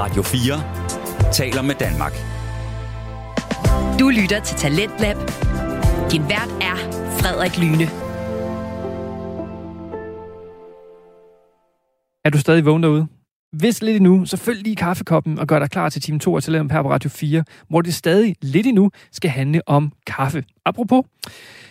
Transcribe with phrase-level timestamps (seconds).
[0.00, 2.12] Radio 4 taler med Danmark.
[4.00, 5.16] Du lytter til Talentlab.
[6.12, 6.76] Din vært er
[7.18, 7.84] Frederik Lyne.
[12.24, 13.06] Er du stadig vågen derude?
[13.52, 16.42] Hvis lidt endnu, så følg lige kaffekoppen og gør dig klar til time 2 af
[16.42, 20.44] Talentlab her på Radio 4, hvor det stadig lidt endnu skal handle om kaffe.
[20.64, 21.04] Apropos,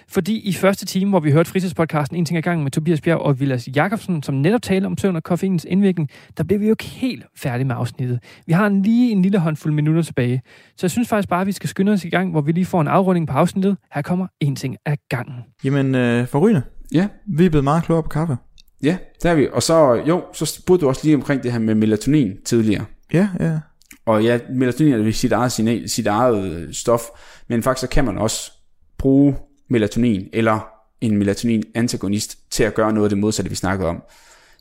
[0.09, 3.17] fordi i første time, hvor vi hørte fritidspodcasten En ting ad gangen med Tobias Bjerg
[3.19, 6.71] og Vilas Jakobsen, som netop talte om søvn og koffeinens indvirkning, der blev vi jo
[6.71, 8.19] ikke helt færdige med afsnittet.
[8.46, 10.41] Vi har en lige en lille håndfuld minutter tilbage.
[10.77, 12.65] Så jeg synes faktisk bare, at vi skal skynde os i gang, hvor vi lige
[12.65, 13.77] får en afrunding på afsnittet.
[13.93, 15.35] Her kommer En ting ad gangen.
[15.63, 16.61] Jamen, øh, forrygende.
[16.93, 18.37] Ja, Vi er blevet meget klogere på kaffe.
[18.83, 19.47] ja, der er vi.
[19.54, 22.85] Og så, jo, så spurgte du også lige omkring det her med melatonin tidligere.
[23.13, 23.60] Ja, ja.
[24.05, 27.01] Og ja, melatonin er sit eget, signal, sit eget øh, stof,
[27.47, 28.51] men faktisk så kan man også
[28.97, 29.35] bruge
[29.67, 30.69] melatonin eller
[31.01, 34.03] en melatonin-antagonist til at gøre noget af det modsatte, vi snakkede om.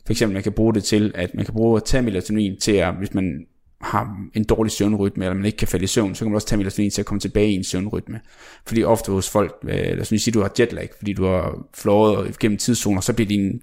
[0.05, 2.71] For eksempel, man kan bruge det til, at man kan bruge at tage melatonin til
[2.71, 3.45] at, hvis man
[3.81, 6.47] har en dårlig søvnrytme, eller man ikke kan falde i søvn, så kan man også
[6.47, 8.19] tage melatonin til at komme tilbage i en søvnrytme.
[8.65, 11.67] Fordi ofte hos folk, øh, lad os sige, at du har jetlag, fordi du har
[11.73, 13.61] flået gennem tidszoner, så bliver din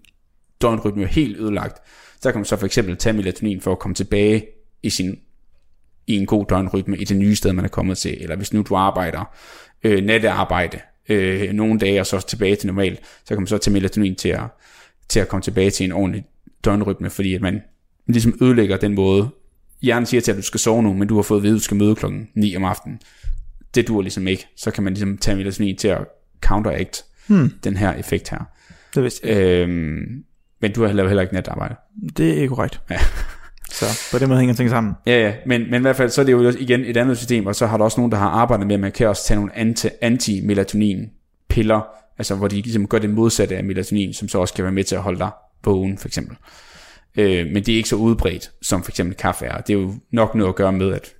[0.62, 1.78] døgnrytme jo helt ødelagt.
[2.20, 4.46] Så kan man så for eksempel tage melatonin for at komme tilbage
[4.82, 5.18] i sin
[6.06, 8.22] i en god døgnrytme i det nye sted, man er kommet til.
[8.22, 9.24] Eller hvis nu du arbejder
[9.84, 13.72] øh, nattearbejde øh, nogle dage, og så tilbage til normal, så kan man så tage
[13.72, 14.42] melatonin til at,
[15.08, 16.24] til at komme tilbage til en ordentlig
[16.64, 17.62] døgnrytme, fordi at man
[18.06, 19.28] ligesom ødelægger den måde.
[19.82, 21.58] Hjernen siger til, at du skal sove nu, men du har fået at vide, at
[21.58, 23.00] du skal møde klokken 9 om aftenen.
[23.74, 24.46] Det dur ligesom ikke.
[24.56, 26.04] Så kan man ligesom tage melatonin til at
[26.40, 27.50] counteract Hmm.
[27.64, 28.38] den her effekt her.
[28.94, 29.36] Det vidste jeg.
[29.36, 30.24] Øhm,
[30.60, 31.74] men du har heller ikke natarbejde.
[32.16, 32.80] Det er korrekt.
[32.90, 32.98] Ja.
[33.70, 34.92] Så på den måde hænger ting sammen.
[35.06, 37.46] Ja, ja, men, men i hvert fald, så er det jo igen et andet system,
[37.46, 39.36] og så har der også nogen, der har arbejdet med, at man kan også tage
[39.36, 41.80] nogle anti, anti-melatonin-piller,
[42.18, 44.84] altså hvor de ligesom gør det modsatte af melatonin, som så også kan være med
[44.84, 45.30] til at holde dig
[45.64, 46.36] vågen, for eksempel.
[47.18, 49.60] Øh, men det er ikke så udbredt, som for eksempel kaffe er.
[49.60, 51.14] Det er jo nok noget at gøre med, at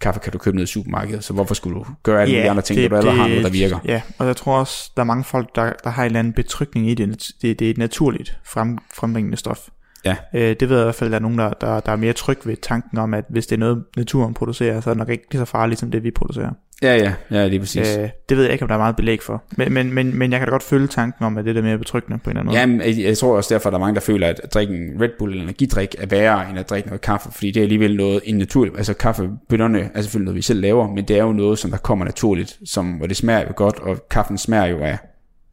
[0.00, 2.62] kaffe kan du købe ned i supermarkedet, så hvorfor skulle du gøre alle de andre
[2.62, 3.78] ting, når du allerede har noget, der virker?
[3.84, 6.32] Ja, og jeg tror også, der er mange folk, der, der har en eller anden
[6.32, 7.28] betrykning i det.
[7.42, 9.68] Det, det er et naturligt frem, frembringende stof.
[10.06, 10.16] Ja.
[10.34, 11.96] Øh, det ved jeg i hvert fald, at der er nogen, der, der, der er
[11.96, 14.98] mere tryg ved tanken om, at hvis det er noget, naturen producerer, så er det
[14.98, 16.50] nok ikke lige så farligt, som det vi producerer.
[16.82, 17.96] Ja, ja, ja, lige præcis.
[17.96, 19.42] Øh, det ved jeg ikke, om der er meget belæg for.
[19.56, 21.78] Men, men, men, men jeg kan da godt følge tanken om, at det er mere
[21.78, 22.88] betryggende på en eller anden måde.
[22.88, 25.02] Jamen, jeg, tror også derfor, at der er mange, der føler, at at drikke en
[25.02, 27.96] Red Bull eller energidrik er værre, end at drikke noget kaffe, fordi det er alligevel
[27.96, 31.32] noget en naturligt, altså kaffebønderne er selvfølgelig noget, vi selv laver, men det er jo
[31.32, 34.78] noget, som der kommer naturligt, som, hvor det smager jo godt, og kaffen smager jo
[34.78, 34.98] af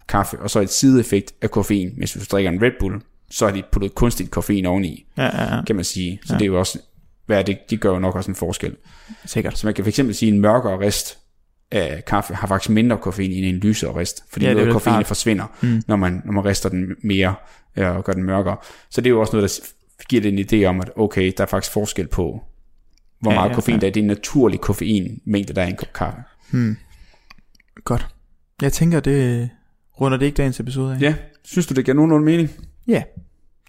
[0.09, 1.93] kaffe, og så et sideeffekt af koffein.
[1.97, 3.01] Hvis du drikker en Red Bull,
[3.33, 5.63] så har de puttet kunstigt koffein oveni, Ja, ja, ja.
[5.63, 6.19] kan man sige.
[6.25, 6.37] Så Ja.
[6.37, 6.79] det er jo også,
[7.25, 8.75] hvad det, de gør jo nok også en forskel.
[9.25, 9.57] Sikkert.
[9.57, 11.17] Så man kan fx sige, at en mørkere rist
[11.71, 14.73] af kaffe har faktisk mindre koffein end en lysere rist, fordi Ja, noget af vel
[14.73, 15.05] koffein klart.
[15.07, 15.81] forsvinder, Mm.
[15.87, 17.35] når, man, når man rister den mere
[17.77, 18.57] øh, og gør den mørkere.
[18.89, 19.51] Så det er jo også noget,
[19.97, 22.43] der giver det en idé om, at okay, der er faktisk forskel på,
[23.19, 23.81] hvor Ja, meget ja, koffein ja.
[23.81, 23.91] der er.
[23.91, 26.19] Det er en naturlig koffeinmængde, der er i en kop kaffe.
[26.51, 26.77] Hmm.
[27.83, 28.07] Godt.
[28.61, 29.49] Jeg tænker, det
[30.01, 31.01] runder det ikke dagens episode af.
[31.01, 32.49] Ja, synes du, det giver nogenlunde mening?
[32.87, 33.03] Ja,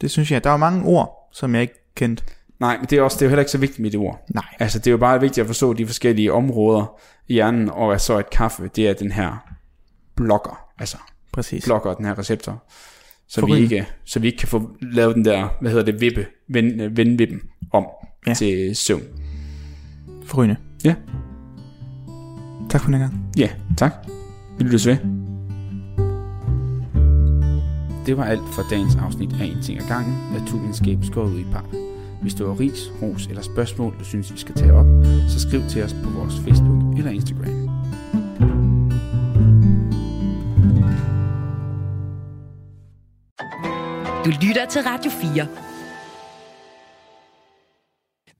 [0.00, 0.44] det synes jeg.
[0.44, 2.24] Der er mange ord, som jeg ikke kendte.
[2.60, 4.24] Nej, men det er, også, det er jo heller ikke så vigtigt med det ord.
[4.34, 4.44] Nej.
[4.58, 8.00] Altså, det er jo bare vigtigt at forstå de forskellige områder i hjernen, og at
[8.00, 9.46] så et kaffe, det er den her
[10.16, 10.96] blokker, altså
[11.32, 11.64] Præcis.
[11.64, 12.62] blokker den her receptor.
[13.28, 13.62] Så vi, Forrygende.
[13.76, 17.40] ikke, så vi ikke kan få lavet den der, hvad hedder det, vippe, vend, vendvippen
[17.72, 17.86] om
[18.26, 18.34] Ja.
[18.34, 19.02] til søvn.
[20.24, 20.56] Forrygende.
[20.84, 20.94] Ja.
[22.70, 23.30] Tak for den gang.
[23.38, 23.48] Ja,
[23.78, 23.92] tak.
[24.58, 25.23] Vi lyttes ved.
[28.06, 31.44] Det var alt for dagens afsnit af En ting ad gangen, naturvidenskab skåret ud i
[31.52, 31.64] par.
[32.22, 34.86] Hvis du har ris, ros eller spørgsmål, du synes, vi skal tage op,
[35.28, 37.68] så skriv til os på vores Facebook eller Instagram.
[44.24, 45.73] Du lytter til Radio 4.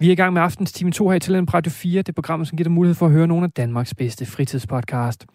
[0.05, 2.15] Vi er i gang med aftens time 2 her i Tilland på Radio 4, det
[2.15, 5.27] program, som giver dig mulighed for at høre nogle af Danmarks bedste fritidspodcast.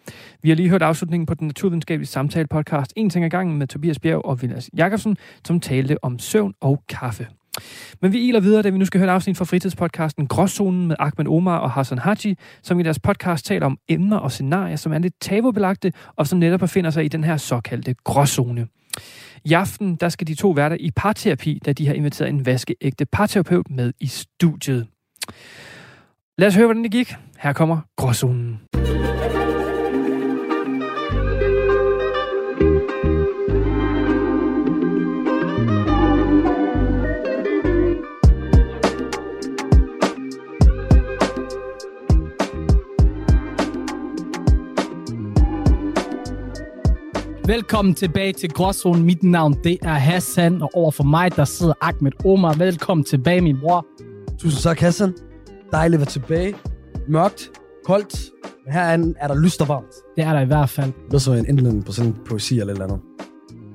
[0.42, 3.66] Vi har lige hørt afslutningen på den naturvidenskabelige samtale podcast En ting ad gangen med
[3.66, 7.26] Tobias Bjerg og Vilas Jakobsen, som talte om søvn og kaffe.
[8.02, 10.96] Men vi iler videre, da vi nu skal høre et afsnit fra fritidspodcasten Gråzonen med
[10.98, 14.92] Ahmed Omar og Hassan Haji, som i deres podcast taler om emner og scenarier, som
[14.92, 18.66] er lidt tabubelagte, og som netop befinder sig i den her såkaldte gråzone.
[19.44, 23.06] I aften, der skal de to værter i parterapi, da de har inviteret en vaskeægte
[23.06, 24.86] parterapeut med i studiet.
[26.38, 27.14] Lad os høre, hvordan det gik.
[27.38, 28.60] Her kommer Gråzonen.
[47.50, 49.04] Velkommen tilbage til Gråzonen.
[49.04, 52.54] Mit navn det er Hassan, og over for mig der sidder Ahmed Omar.
[52.54, 53.86] Velkommen tilbage, min bror.
[54.38, 55.14] Tusind tak, Hassan.
[55.72, 56.54] Dejligt at være tilbage.
[57.08, 57.50] Mørkt,
[57.84, 58.30] koldt.
[58.64, 59.94] Men herinde er der lyst og varmt.
[60.16, 60.92] Det er der i hvert fald.
[61.06, 63.00] Det er så en enten på sådan en poesi eller et eller andet.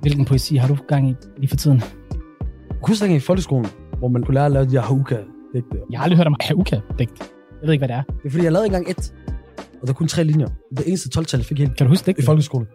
[0.01, 1.77] Hvilken poesi har du gang i lige for tiden?
[1.79, 3.67] Jeg kunne huske, i folkeskolen,
[3.99, 5.23] hvor man kunne lære at lave de her
[5.53, 5.77] digte.
[5.91, 7.19] Jeg har aldrig hørt om Hauka-digt.
[7.61, 8.03] Jeg ved ikke, hvad det er.
[8.03, 9.13] Det er fordi, jeg lavede engang et,
[9.57, 10.47] og der var kun tre linjer.
[10.77, 12.19] Det eneste 12-tal, jeg fik helt Kan du huske det?
[12.19, 12.67] i folkeskolen.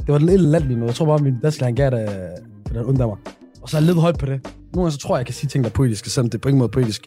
[0.00, 0.88] Det var den lille latlige noget.
[0.88, 2.08] Jeg tror bare, min dansk han gav det,
[2.66, 3.16] for den undrer mig.
[3.62, 4.40] Og så har jeg levet højt på det.
[4.44, 6.42] Nogle gange så tror jeg, jeg kan sige ting, der er poetiske, selvom det er
[6.42, 7.06] på ingen måde poetisk.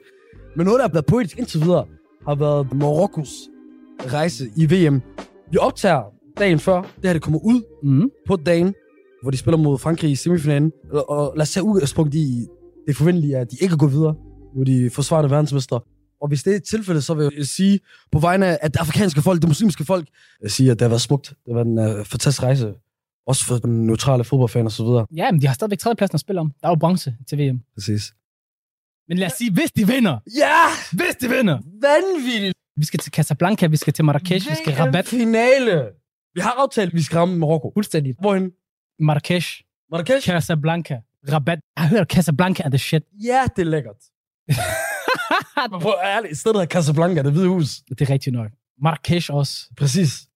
[0.57, 1.85] Men noget, der er blevet poetisk indtil videre,
[2.27, 3.29] har været Marokkos
[4.13, 5.01] rejse i VM.
[5.51, 6.01] Vi optager
[6.39, 8.09] dagen før, det her det kommer ud Mm.
[8.27, 8.73] på dagen,
[9.21, 10.71] hvor de spiller mod Frankrig i semifinalen.
[10.91, 12.45] Og, og lad os tage udgangspunkt i
[12.87, 14.15] det forventelige, at de ikke går videre,
[14.55, 15.79] hvor de forsvarende verdensmester.
[16.21, 17.79] Og hvis det er tilfældet, så vil jeg sige,
[18.11, 20.07] på vegne af det afrikanske folk, det muslimske folk,
[20.41, 21.29] jeg siger, at det har været smukt.
[21.29, 22.73] Det har været en uh, fantastisk rejse.
[23.27, 25.05] Også for den neutrale fodboldfan og så videre.
[25.15, 26.51] Ja, men de har stadigvæk tredjepladsen at spille om.
[26.61, 27.59] Der er jo bronze til VM.
[27.75, 28.13] Præcis.
[29.07, 30.19] Men lad os sige, hvis de vinder.
[30.39, 30.57] Ja!
[30.91, 31.59] Hvis de vinder.
[31.81, 32.53] Vanvittigt!
[32.77, 35.05] Vi skal til Casablanca, vi skal til Marrakesh, vi skal Rabat.
[35.07, 35.89] finale!
[36.35, 37.71] Vi har aftalt, at vi skal ramme Marokko.
[37.75, 38.15] Fuldstændig.
[38.19, 38.51] Hvorhen?
[38.99, 39.61] Marrakesh,
[39.91, 40.27] Marrakesh?
[40.27, 41.59] Casablanca, Rabat.
[41.77, 43.03] Jeg hørt, Casablanca er the shit.
[43.23, 43.95] Ja, det er lækkert.
[45.71, 47.75] Men prøv ærligt, stedet hedder Casablanca, det hvide hus.
[47.89, 48.51] Det er rigtigt nok.
[48.81, 49.69] Marrakesh også.
[49.77, 50.27] Præcis.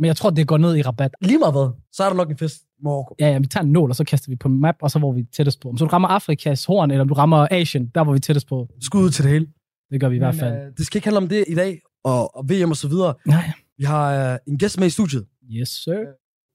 [0.00, 1.10] Men jeg tror, det går ned i Rabat.
[1.20, 3.14] Lige meget hvad, så er der nok en fest Marokko.
[3.20, 4.98] Ja, ja, vi tager en nål, og så kaster vi på en map, og så
[4.98, 5.68] hvor vi tættest på.
[5.68, 8.48] Om så du rammer Afrikas horn, eller om du rammer Asien, der hvor vi tættest
[8.48, 8.68] på.
[8.80, 9.46] Skud ud til det hele.
[9.90, 10.54] Det gør vi i hvert fald.
[10.54, 12.88] Men, øh, det skal ikke handle om det i dag, og, og VM og så
[12.88, 13.14] videre.
[13.26, 13.52] Nej.
[13.78, 15.26] Vi har øh, en gæst med i studiet.
[15.52, 15.98] Yes, sir.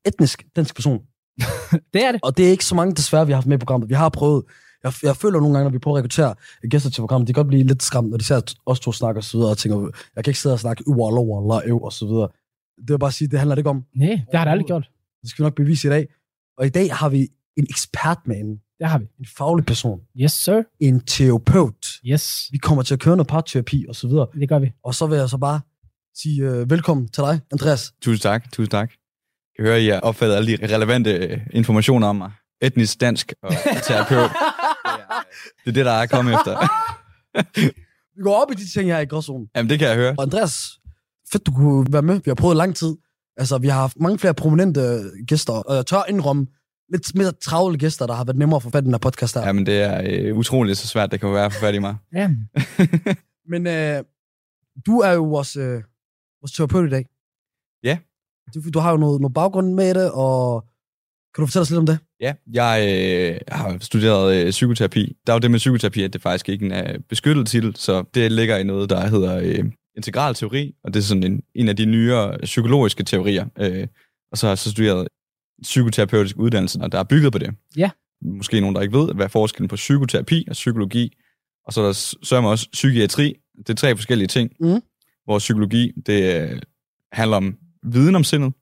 [0.06, 1.00] Etnisk dansk person.
[1.94, 2.20] Det er det.
[2.24, 3.90] Og det er ikke så mange desværre, vi har haft med i programmet.
[3.90, 4.44] Vi har prøvet.
[4.84, 6.36] Jeg, jeg føler nogle gange, når vi prøver at rekruttere
[6.70, 9.20] gæster til programmet, de kan godt blive lidt skræmt, når de ser os to snakker
[9.20, 11.94] og så videre, og tænker, jeg kan ikke sidde og snakke walla walla øv og
[11.94, 12.30] så videre.
[12.78, 13.84] Det vil bare sige, det handler det ikke om.
[13.96, 14.90] Nej, det har det aldrig gjort.
[15.22, 16.08] Det skal vi nok bevise i dag.
[16.58, 17.28] Og i dag har vi
[17.58, 19.06] en ekspert med en, Det har vi.
[19.20, 20.62] en faglig person, Yes, sir.
[20.80, 21.86] en terapeut.
[22.06, 24.28] Yes, Vi kommer til at køre noget parterapi og så videre.
[24.40, 24.72] det gør vi.
[24.84, 25.62] Og så vil jeg så bare
[26.16, 27.94] sige øh, velkommen til dig, Andreas.
[28.02, 28.90] Tusind tak, tusind tak.
[28.92, 32.32] Jeg kan høre, at I har opfattet alle de relevante øh, informationer om mig.
[32.62, 33.52] Etnisk dansk og
[33.88, 34.32] terapeut.
[35.64, 36.58] Det er det, der er kommet efter.
[38.18, 39.48] Vi går op i de ting her i gråzonen.
[39.56, 40.16] Jamen, det kan jeg høre.
[40.18, 40.80] Og Andreas,
[41.32, 42.16] fedt du kunne være med.
[42.16, 42.96] Vi har prøvet lang tid.
[43.38, 46.48] Altså, vi har haft mange flere prominente gæster, og jeg tør indrømme
[46.92, 49.36] lidt mere travle gæster, der har været nemmere at få fat i den her podcast
[49.36, 49.42] her.
[49.42, 49.48] Ja.
[49.48, 51.96] Jamen, det er øh, utroligt så svært, det kan være at få fat i mig.
[52.14, 52.30] Ja.
[53.52, 54.04] Men øh,
[54.86, 55.84] du er jo vores, øh,
[56.42, 57.06] vores terapeut i dag.
[57.84, 57.98] Ja.
[58.56, 60.62] Du, du har jo noget, noget baggrund med det, og
[61.36, 62.00] kan du fortælle os lidt om det?
[62.20, 65.18] Ja, jeg øh, har studeret øh, psykoterapi.
[65.28, 67.76] Der er jo det med psykoterapi, at det faktisk ikke er en øh, beskyttet titel,
[67.76, 69.66] så det ligger i noget, der hedder øh,
[69.98, 73.46] integral teori, og det er sådan en, en af de nyere psykologiske teorier.
[73.60, 73.88] Øh,
[74.32, 75.08] og så har jeg så studeret
[75.62, 77.56] psykoterapeutisk uddannelse, og der er bygget på det.
[77.78, 77.90] Ja.
[78.22, 81.14] Måske nogen, der ikke ved, hvad er forskellen på psykoterapi og psykologi.
[81.66, 81.94] Og så er der
[82.24, 83.34] sørger også psykiatri.
[83.58, 84.52] Det er tre forskellige ting.
[84.60, 84.82] Mhm.
[85.26, 86.62] Hvor psykologi, det øh,
[87.12, 88.54] handler om viden om sindet,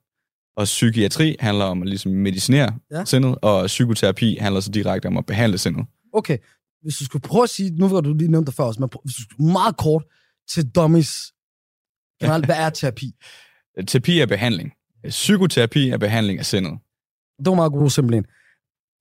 [0.56, 3.04] og psykiatri handler om at ligesom medicinere Ja.
[3.04, 5.86] sindet, og psykoterapi handler så direkte om at behandle sindet.
[6.12, 6.38] Okay,
[6.82, 8.88] hvis du skulle prøve at sige, nu var du lige nævnt det før også, men
[9.04, 10.04] hvis du skulle meget kort
[10.48, 11.32] til dummies.
[12.20, 13.12] Generelt, hvad er terapi?
[13.86, 14.72] Terapi er behandling.
[15.08, 16.78] Psykoterapi er behandling af sindet.
[17.38, 18.26] Det var meget god simpelthen.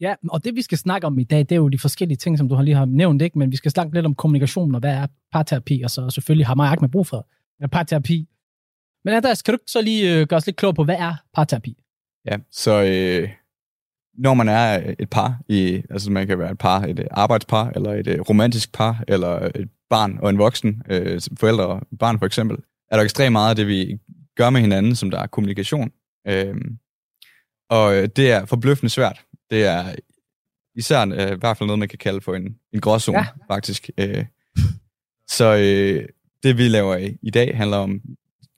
[0.01, 2.38] ja, og det vi skal snakke om i dag, det er jo de forskellige ting,
[2.38, 3.40] som du har lige har nævnt, ikke?
[3.40, 6.56] men vi skal snakke lidt om kommunikation, og hvad er parterapi, og så selvfølgelig har
[6.56, 7.27] mig med brug for
[7.62, 8.27] ja, parterapi.
[9.06, 11.15] Men Andreas, kan du ikke så lige øh, gøre os lidt klog på, hvad er
[11.34, 11.77] parterapi?
[12.25, 13.29] Ja, så øh,
[14.17, 17.70] når man er et par, i, altså man kan være et par, et øh, arbejdspar,
[17.75, 22.20] eller et øh, romantisk par, eller et barn og en voksen, øh, forældre og barn
[22.20, 22.58] for eksempel,
[22.91, 23.98] er der ekstremt meget af det, vi
[24.38, 25.91] gør med hinanden, som der er kommunikation.
[26.27, 26.55] Øh,
[27.70, 29.22] og øh, det er forbløffende svært.
[29.50, 29.96] Det er
[30.75, 33.53] især øh, i hvert fald noget, man kan kalde for en, en gråzone, ja.
[33.53, 33.89] faktisk.
[33.98, 34.25] Øh,
[35.29, 36.08] så øh,
[36.43, 38.01] det, vi laver i, i dag, handler om,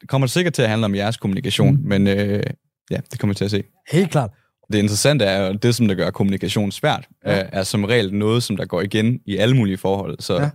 [0.01, 1.87] det kommer sikkert til at handle om jeres kommunikation, mm.
[1.87, 2.43] men øh,
[2.91, 3.63] ja, det kommer vi til at se.
[3.91, 4.31] Helt klart.
[4.71, 7.31] Det interessante er jo, det, som der gør kommunikation svært, Ja.
[7.31, 10.15] er, er som regel noget, som der går igen i alle mulige forhold.
[10.19, 10.49] Så Ja.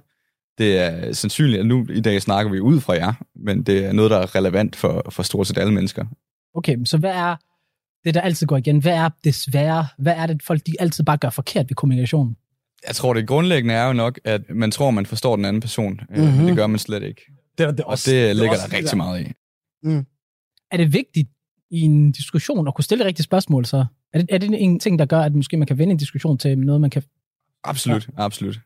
[0.59, 3.93] det er sandsynligt, at nu i dag snakker vi ud fra jer, men det er
[3.93, 6.05] noget, der er relevant for, for stort set alle mennesker.
[6.55, 7.37] Okay, så hvad er
[8.05, 8.79] det, der altid går igen?
[8.79, 9.87] Hvad er det svære?
[9.99, 12.37] Hvad er det, folk de altid bare gør forkert ved kommunikation?
[12.87, 15.93] Jeg tror, det grundlæggende er jo nok, at man tror, man forstår den anden person,
[15.93, 16.25] mm-hmm.
[16.27, 16.37] Mhm.
[16.37, 17.23] men det gør man slet ikke.
[17.59, 19.33] Det, det er Og også, det er ligger også der rigtig meget i.
[20.71, 21.29] Er det vigtigt
[21.71, 23.85] i en diskussion at kunne stille rigtige spørgsmål, så?
[24.13, 26.39] Er det, er det en ting, der gør, at måske man kan vende en diskussion
[26.39, 27.03] til noget, man kan...
[27.65, 28.25] Absolut, ja.
[28.25, 28.61] absolut.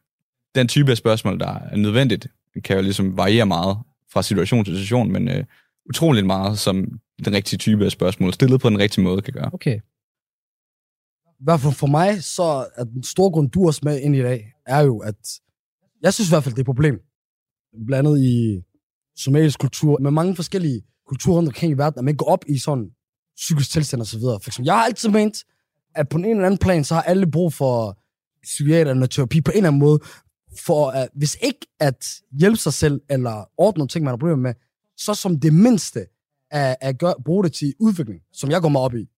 [0.54, 2.26] Den type af spørgsmål, der er nødvendigt,
[2.64, 3.78] kan jo ligesom variere meget
[4.12, 5.44] fra situation til situation, men øh,
[5.88, 9.50] utroligt meget, som den rigtige type af spørgsmål, stillet på den rigtige måde, kan gøre.
[9.52, 9.80] Okay.
[11.26, 14.22] I hvert fald for mig, så er den store grund, du også med ind i
[14.22, 15.16] dag, er jo, at
[16.02, 17.00] Jeg synes i hvert fald, det er et problem.
[17.86, 18.62] Blandet i
[19.16, 22.44] somalisk kultur, med mange forskellige kulturer rundt omkring i verden, at man ikke går op
[22.48, 22.90] i sådan
[23.36, 24.40] psykisk tilstand og så videre.
[24.42, 25.44] For eksempel, jeg har altid ment,
[25.94, 27.98] at på en eller anden plan, så har alle brug for
[28.42, 29.98] psykiater eller terapi på en eller anden måde,
[30.66, 32.06] for at, hvis ikke at
[32.40, 34.54] hjælpe sig selv, eller ordne nogle ting, man har problemer med,
[34.96, 36.06] så som det mindste
[36.50, 39.08] at, at gøre, bruge det til udvikling, som jeg går meget op i,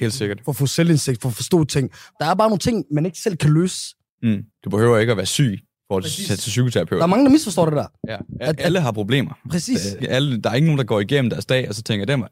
[0.00, 0.40] Helt sikkert.
[0.44, 1.90] for at få selvindsigt, for at forstå ting.
[2.20, 3.96] Der er bare nogle ting, man ikke selv kan løse.
[4.22, 4.42] Mm.
[4.64, 6.26] Du behøver ikke at være syg for at Præcis.
[6.26, 6.98] tage til psykoterapeut.
[6.98, 7.86] Der er mange, der misforstår det der.
[8.08, 9.38] Ja, at- alle har problemer.
[9.50, 9.94] Præcis.
[10.00, 12.20] Øh, Alle, der er ikke nogen, der går igennem deres dag, og så tænker, den
[12.20, 12.30] var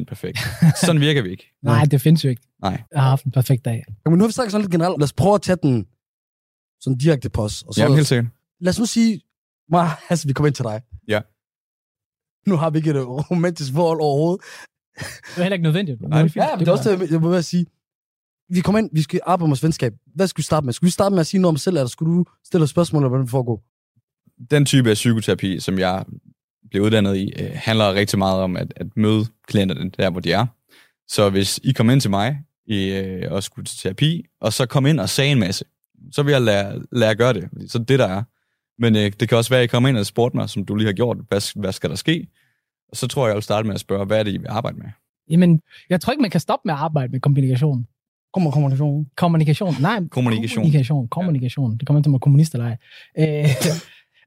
[0.00, 0.38] 100% perfekt.
[0.86, 1.52] Sådan virker vi ikke.
[1.62, 2.42] Nej, det findes jo ikke.
[2.62, 2.82] Nej.
[2.92, 3.84] Jeg har haft en perfekt dag.
[4.04, 4.98] Men nu har vi snakket sådan lidt generelt.
[4.98, 5.86] Lad os prøve at tage den
[6.80, 7.62] sådan direkte på os.
[7.62, 8.26] Og så, Jamen, helt sikkert.
[8.60, 9.20] lad os nu sige,
[9.70, 10.82] mig, altså, vi kommer ind til dig.
[11.08, 11.20] Ja.
[12.50, 14.44] Nu har vi ikke et romantisk forhold overhovedet.
[14.98, 15.04] Det
[15.36, 16.00] er heller ikke nødvendigt.
[16.00, 16.36] Nej, det er fint.
[16.44, 17.66] Ja, men det er også det, jeg må være at sige.
[18.48, 19.94] Vi kommer ind, vi skal arbejde med vores venskab.
[20.14, 20.72] Hvad skal vi starte med?
[20.72, 23.02] Skal vi starte med at sige noget om os selv, eller skulle du stille spørgsmål,
[23.02, 23.62] eller hvordan det foregår?
[24.50, 26.04] Den type af psykoterapi, som jeg
[26.70, 30.32] blev uddannet i, øh, handler rigtig meget om at, at møde klienterne der, hvor de
[30.32, 30.46] er.
[31.08, 34.66] Så hvis I kom ind til mig i, øh, og skulle til terapi, og så
[34.66, 35.64] kom ind og sagde en masse,
[36.12, 37.48] så vil jeg lære, lære at gøre det.
[37.68, 38.22] Så er det det, der er.
[38.78, 40.74] Men øh, det kan også være, at I kommer ind og spurgte mig, som du
[40.74, 42.26] lige har gjort, hvad, hvad skal der ske?
[42.88, 44.48] Og så tror jeg, jeg vil starte med at spørge, hvad er det, I vil
[44.48, 44.86] arbejde med?
[45.30, 45.60] Jamen,
[45.90, 47.86] jeg tror ikke, man kan stoppe med at arbejde med kommunikation.
[48.34, 49.06] Kommer kommunikation.
[49.16, 49.74] Kommunikation.
[49.80, 50.62] Nej, Kommunikation.
[50.62, 51.08] Kommunikation.
[51.08, 51.78] Kommunikation.
[51.78, 52.76] Det kommer an til, er kommunist eller ej.
[53.18, 53.48] Øh,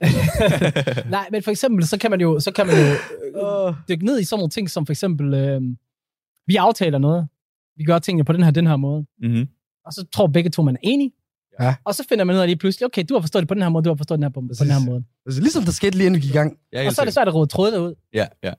[1.16, 2.86] Nej, men for eksempel, så kan man jo, så kan man jo
[3.42, 5.62] øh, dykke ned i sådan nogle ting, som for eksempel, øh,
[6.48, 7.28] vi aftaler noget.
[7.78, 9.06] Vi gør tingene på den her, den her måde.
[9.22, 9.48] Mm-hmm.
[9.86, 11.12] Og så tror begge to, man er enige.
[11.62, 11.76] Ja.
[11.86, 13.62] Og så finder man ud af lige pludselig, okay, du har forstået det på den
[13.64, 15.04] her måde, du har forstået den her på, på den her måde.
[15.26, 16.58] Altså, ligesom der skete lige inden vi gik i gang.
[16.74, 17.94] Ja, Og så er det svært at råde tråde ud.
[18.14, 18.54] Ja, ja.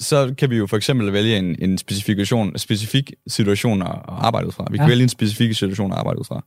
[0.00, 4.52] Så kan vi jo for eksempel vælge en, en specifikation, specifik situation at arbejde ud
[4.52, 4.66] fra.
[4.70, 4.90] Vi kan Ja.
[4.90, 6.44] vælge en specifik situation at arbejde ud fra.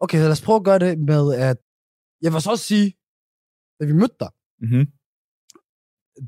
[0.00, 1.56] Okay, så lad os prøve at gøre det med, at...
[2.22, 2.86] Jeg vil så også sige,
[3.80, 4.30] da vi mødte dig,
[4.62, 4.84] Mm-hmm.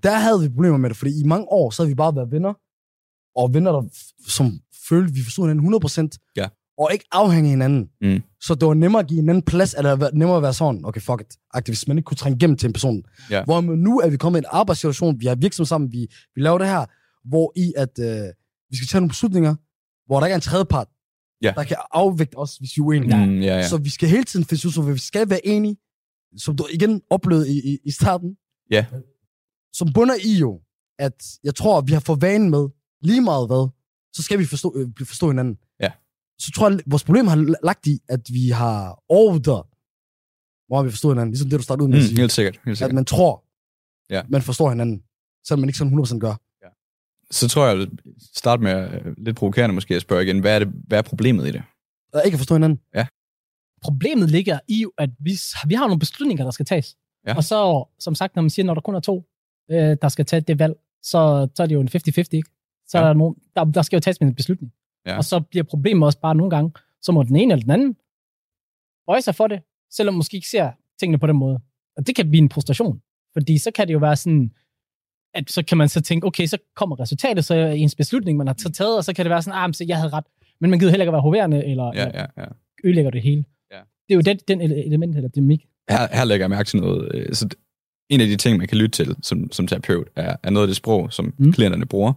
[0.06, 2.30] der havde vi problemer med det, fordi i mange år, så havde vi bare været
[2.36, 2.54] venner,
[3.40, 3.82] og venner, der,
[4.36, 4.46] som
[4.88, 6.48] følte, vi forstod hinanden 100%, Ja.
[6.78, 7.88] Og ikke afhængige af hinanden.
[8.00, 8.22] Mm.
[8.40, 11.20] Så det var nemmere at give hinanden plads, eller nemmere at være sådan, okay, fuck
[11.20, 13.02] it, hvis man ikke kunne trænge igennem til en person.
[13.30, 13.44] Ja.
[13.44, 16.58] Hvor nu er vi kommet i en arbejdssituation, vi har virksomhed sammen, vi, vi laver
[16.58, 16.84] det her,
[17.28, 18.28] hvor i at øh,
[18.70, 19.54] vi skal tage nogle beslutninger,
[20.06, 20.88] hvor der ikke er en tredjepart,
[21.42, 21.52] Ja.
[21.56, 23.26] der kan afvægte os, hvis vi er uenige.
[23.26, 23.68] Mm, ja, ja.
[23.68, 25.76] Så vi skal hele tiden finde situationer, hvor vi skal være enige,
[26.36, 28.36] som du igen oplevede i, i, i starten.
[28.70, 28.86] Ja.
[29.72, 30.60] Som bunder i jo,
[30.98, 32.68] at jeg tror, at vi har fået vanen med,
[33.02, 33.68] lige meget hvad,
[34.12, 35.56] så skal vi forstå, øh, forstå hinanden.
[35.80, 35.90] Ja.
[36.38, 39.62] Så tror jeg, at vores problem har lagt i, at vi har overvurderet,
[40.68, 41.30] hvor vi forstår hinanden.
[41.32, 42.18] Ligesom det, du startede ud med at Mm, sige.
[42.20, 42.54] helt sikkert.
[42.64, 42.94] Helt At sikkert.
[42.94, 43.44] man tror,
[44.10, 44.22] Ja.
[44.28, 45.02] man forstår hinanden,
[45.46, 46.34] selvom man ikke sådan 100% gør.
[47.30, 47.98] Så tror jeg, jeg vil
[48.34, 51.48] starte med øh, lidt provokerende måske at spørge igen, hvad er, det, hvad er problemet
[51.48, 51.62] i det?
[52.12, 52.80] Og ikke at forstå hinanden.
[53.82, 55.32] Problemet ligger i, at vi,
[55.66, 56.96] vi har nogle beslutninger, der skal tages.
[57.26, 57.36] Ja.
[57.36, 59.24] Og så, som sagt, når man siger, når der kun er to,
[59.70, 62.50] øh, der skal tage det valg, så, så er det jo en 50-50, ikke?
[62.86, 62.98] Så Ja.
[62.98, 63.04] ja.
[63.04, 64.72] er der, nogen, der, der skal jo tages med en beslutning.
[65.06, 65.16] Ja.
[65.16, 66.72] Og så bliver problemet også bare nogle gange,
[67.02, 67.96] så må den ene eller den anden
[69.06, 69.60] bøje sig for det,
[69.90, 70.70] selvom man måske ikke ser
[71.00, 71.60] tingene på den måde.
[71.96, 73.00] Og det kan blive en frustration.
[73.32, 74.50] Fordi så kan det jo være sådan,
[75.34, 78.46] at så kan man så tænke, okay, så kommer resultatet, så er ens beslutning, man
[78.46, 80.24] har taget, og så kan det være sådan, ah, men så jeg havde ret.
[80.60, 82.44] Men man gider heller ikke være hoverende, eller, Ja, ja, ja.
[82.84, 83.44] ødelægger det hele.
[83.70, 83.76] Ja.
[83.76, 85.66] Det er jo den, den ele- element, eller dynamik.
[85.90, 87.10] Her, her lægger jeg mærke til noget.
[87.14, 87.48] øh, Så
[88.10, 90.68] en af de ting, man kan lytte til som, som terapeut, er, er noget af
[90.68, 91.34] det sprog, som mm.
[91.38, 91.52] Mm.
[91.52, 92.12] klienterne bruger.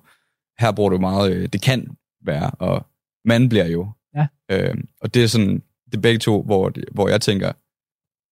[0.60, 1.88] Her bruger du meget, øh, det kan
[2.22, 2.86] være, og
[3.26, 3.92] man bliver jo.
[4.16, 4.28] Ja.
[4.52, 7.52] Øh, og det er sådan, det er begge to, hvor, hvor jeg tænker,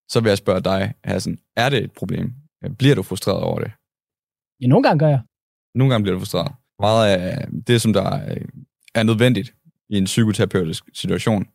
[0.09, 2.33] så vil jeg spørge dig, Hassan, er det et problem?
[2.63, 3.71] Øh, Bliver du frustreret over det?
[4.61, 5.21] Ja, nogle gange gør jeg.
[5.75, 6.51] Nogle gange bliver du frustreret.
[6.79, 8.45] Meget af det, som der er-
[8.95, 9.53] er nødvendigt
[9.89, 11.45] i en psykoterapeutisk situation,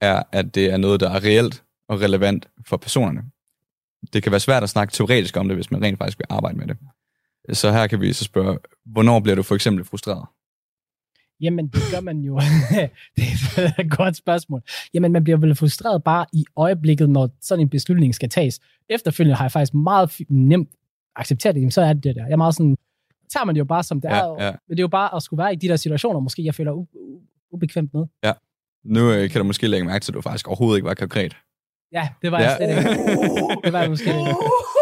[0.00, 3.22] er, at det er noget, der er reelt og relevant for personerne.
[4.12, 6.58] Det kan være svært at snakke teoretisk om det, hvis man rent faktisk vil arbejde
[6.58, 6.76] med det.
[7.56, 10.26] Så her kan vi så spørge, hvornår bliver du for eksempel frustreret?
[11.40, 12.38] Jamen, det gør man jo.
[13.16, 13.24] det
[13.56, 14.62] er et godt spørgsmål.
[14.94, 18.60] Jamen, man bliver vel frustreret bare i øjeblikket, når sådan en beslutning skal tages.
[18.88, 20.68] Efterfølgende har jeg faktisk meget nemt
[21.16, 21.60] accepteret det.
[21.60, 22.24] Jamen, så er det det der.
[22.24, 22.76] Jeg er meget sådan,
[23.32, 24.44] tager man det jo bare som det Ja, er.
[24.44, 24.50] ja.
[24.68, 26.86] Men det er jo bare at skulle være i de der situationer, måske jeg føler
[27.52, 28.04] ubekvemt med.
[28.84, 31.36] Nu øh, kan du måske lægge mærke til, at du faktisk overhovedet ikke var konkret.
[31.92, 32.48] Ja, det var Ja.
[32.48, 33.02] jeg slet ikke.
[33.64, 34.20] Det var jeg måske ikke.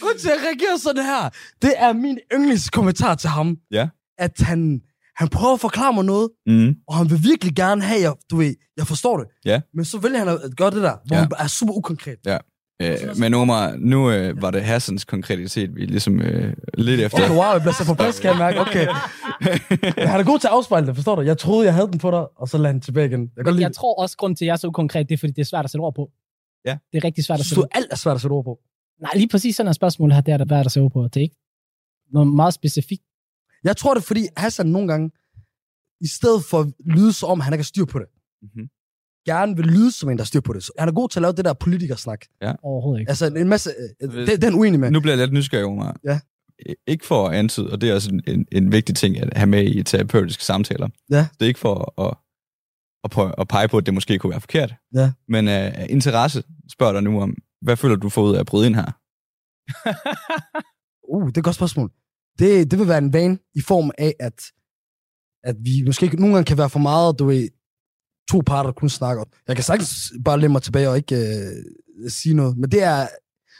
[0.00, 1.30] Grunden til, at jeg reagerer sådan her,
[1.62, 3.56] det er min yndlingskommentar til ham.
[3.70, 3.88] Ja.
[4.18, 4.80] At han,
[5.16, 6.74] han prøver at forklare mig noget, Mm.
[6.88, 9.26] og han vil virkelig gerne have, jeg, du ved, jeg forstår det.
[9.44, 9.60] Ja.
[9.74, 11.22] Men så vælger han at gøre det der, hvor Ja.
[11.22, 12.16] han er super ukonkret.
[12.26, 12.38] Ja.
[12.82, 17.18] Øh, men Omar, nu øh, var det Hassans konkretitet, vi ligesom øh, lidt efter.
[17.18, 18.60] Okay, wow, jeg bliver så på plads, kan jeg mærke.
[18.60, 18.86] Okay.
[20.12, 21.22] Han er god til at afspejle det, forstår du?
[21.22, 23.30] Jeg troede, jeg havde den på dig, og så lader han tilbage igen.
[23.36, 25.32] Jeg lide Jeg tror også, grund til, at jeg er så ukonkret, det er, fordi
[25.32, 26.08] det er svært at sætte ord på.
[26.64, 26.78] Ja.
[26.92, 28.58] Det er rigtig svært at sætte du, alt er svært at sætte ord på?
[29.00, 31.04] Nej, lige præcis sådan et spørgsmål her, det er der værd at sætte ord på.
[31.04, 31.36] Det er ikke
[32.12, 33.02] noget meget specifikt.
[33.64, 35.10] Jeg tror det, er, fordi Hassan nogle gange,
[36.00, 38.06] i stedet for at lyde som om, han ikke har styr på det,
[38.42, 38.68] Mhm.
[39.26, 40.62] gerne vil lyde som en, der har styr på det.
[40.62, 42.24] Så han er god til at lave det der politikersnak.
[42.62, 43.10] Overhovedet ikke.
[43.10, 43.70] Altså en masse...
[44.02, 44.90] øh, Det, det er han uenig med.
[44.90, 45.96] Nu bliver jeg lidt nysgerrig, Omar.
[46.04, 46.20] Ja.
[46.86, 49.46] Ikke for at antyde, og det er også en, en, en vigtig ting at have
[49.46, 50.88] med i terapeutiske samtaler.
[51.10, 51.28] Ja.
[51.38, 52.14] Det er ikke for at,
[53.04, 54.74] at, prøve, at pege på, at det måske kunne være forkert.
[54.94, 55.12] Ja.
[55.28, 58.66] Men af interesse spørger dig nu om, hvad føler du får ud af at bryde
[58.66, 58.84] ind her?
[61.14, 61.90] Uh, det er et godt spørgsmål.
[62.38, 64.42] Det, det vil være en vane i form af, at,
[65.44, 67.48] at vi måske ikke- nogle gange kan være for meget, du ved,
[68.30, 69.24] to parter, der kun snakker.
[69.48, 73.06] Jeg kan sagtens bare lægge mig tilbage og ikke øh, sige noget, men det er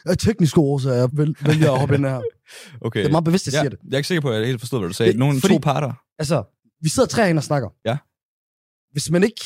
[0.06, 2.20] af tekniske årsager, jeg vil, vælger at hoppe ind her.
[2.80, 3.00] Okay.
[3.00, 3.78] Det er meget bevidst, jeg ja, siger det.
[3.84, 5.12] Jeg er ikke sikker på, at jeg helt forstod, hvad du sagde.
[5.12, 5.92] Det- Nogle fordi- to parter.
[6.18, 6.44] Altså,
[6.80, 7.68] vi sidder tre herinde og snakker.
[7.84, 7.96] Ja.
[8.92, 9.44] Hvis man ikke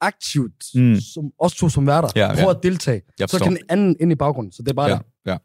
[0.00, 0.80] aktivt, Mm.
[0.82, 1.00] mm.
[1.00, 2.56] som os to som værter, Ja, prøver ja.
[2.56, 4.52] at deltage, Jeg så kan den anden ind i baggrunden.
[4.52, 5.02] Så det er bare ja, det.
[5.26, 5.36] ja.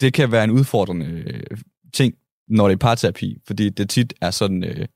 [0.00, 1.58] Det kan være en udfordrende øh,
[1.94, 2.14] ting,
[2.48, 4.86] når det er parterapi, fordi det tit er sådan, øh,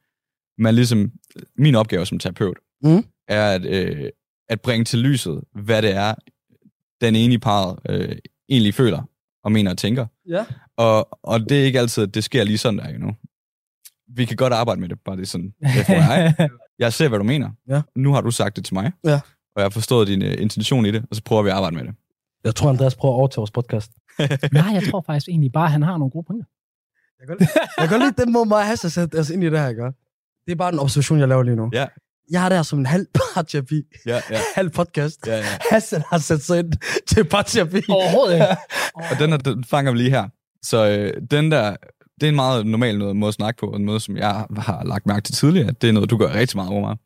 [0.58, 1.12] man ligesom,
[1.58, 3.04] min opgave som terapeut, Mhm.
[3.28, 4.10] er at, øh,
[4.48, 6.14] at bringe til lyset, hvad det er,
[7.00, 8.16] den ene i parret øh,
[8.48, 9.02] egentlig føler
[9.44, 10.06] og mener og tænker.
[10.28, 10.44] Ja.
[10.76, 13.10] Og, og det er ikke altid, at det sker lige sådan der, you know.
[14.08, 15.54] Vi kan godt arbejde med det, bare det sådan,
[15.86, 16.46] FYI.
[16.78, 17.50] Jeg ser, hvad du mener.
[17.68, 17.82] Ja.
[17.96, 18.92] Nu har du sagt det til mig.
[19.04, 19.14] Ja.
[19.56, 21.76] Og jeg har forstået din uh, intention i det, og så prøver vi at arbejde
[21.76, 21.94] med det.
[22.44, 23.90] Jeg tror, Andreas prøver at overtage vores podcast.
[24.52, 26.46] Nej, jeg tror faktisk egentlig bare, at han har nogle gode pointer.
[27.20, 29.68] Jeg kan, jeg kan lide den måde, mig Hassan sætte os ind i det her,
[29.68, 29.82] ikke?
[30.46, 31.70] Det er bare en observation, jeg laver lige nu.
[31.72, 31.86] Ja.
[32.30, 35.26] Jeg har det her som en halv parterapi, Ja, ja, halv podcast.
[35.26, 35.44] ja, ja.
[35.70, 36.72] Hassan har sat sig ind
[37.08, 37.80] til parterapi.
[37.88, 38.46] Overhovedet ikke.
[38.94, 40.28] Og den, her, den fanger vi lige her.
[40.62, 41.76] Så øh, den der,
[42.20, 44.84] det er en meget normal noget, måde at snakke på, en måde, som jeg har
[44.84, 45.72] lagt mærke til tidligere.
[45.72, 46.96] Det er noget, du gør rigtig meget over mig.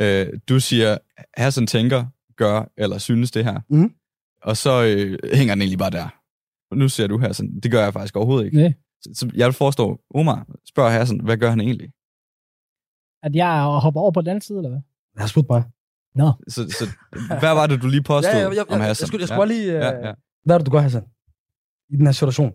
[0.00, 0.26] Ja.
[0.26, 0.98] Øh, du siger,
[1.36, 2.04] Hassan tænker,
[2.36, 3.60] gør eller synes det her.
[3.70, 3.92] Mhm.
[4.42, 6.08] Og så øh, hænger den egentlig bare der.
[6.70, 8.56] Og nu siger du Hassan, det gør jeg faktisk overhovedet ikke.
[8.56, 8.72] Nej.
[9.00, 11.90] Så, så jeg vil forestå, Omar spørger Hassan, hvad gør han egentlig?
[13.22, 14.80] At jeg hopper over på den anden side, eller hvad?
[15.14, 15.62] Jeg har spurgt mig.
[16.14, 16.32] Nå.
[16.48, 16.84] Så, så
[17.40, 19.02] hvad var det, du lige påstod Ja, ja, jeg, jeg, om Hassan?
[19.02, 19.68] jeg, skulle, jeg skulle bare lige...
[19.76, 20.12] Uh, ja, ja.
[20.44, 21.04] Hvad er det, du gør, Hassan?
[21.92, 22.52] I den her situation.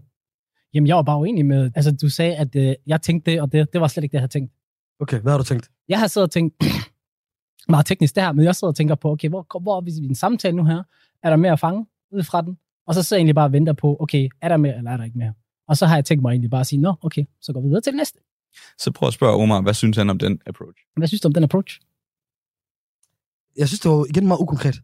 [0.74, 1.72] Jamen, jeg var bare uenig med...
[1.76, 4.16] Altså, du sagde, at øh, jeg tænkte det, og det, det var slet ikke det,
[4.18, 4.54] jeg havde tænkt.
[5.00, 5.72] Okay, hvad har du tænkt?
[5.88, 6.56] Jeg har siddet og tænkt,
[7.74, 9.92] meget teknisk det her, men jeg sidder og tænker på, okay, hvor, hvor er vi
[9.92, 10.84] i en samtale nu her?
[11.24, 12.58] Er der mere at fange ud fra den?
[12.88, 14.98] Og så sidder jeg egentlig bare og venter på, okay, er der mere, eller er
[14.98, 15.34] der ikke mere?
[15.68, 17.68] Og så har jeg tænkt mig egentlig bare at sige, nå, okay, så går vi
[17.68, 18.20] videre til det næste.
[18.78, 20.78] Så prøv at spørge Omar, hvad synes han om den approach?
[20.96, 21.80] Hvad synes du om den approach?
[23.58, 24.76] Jeg synes, det var igen meget ukonkret.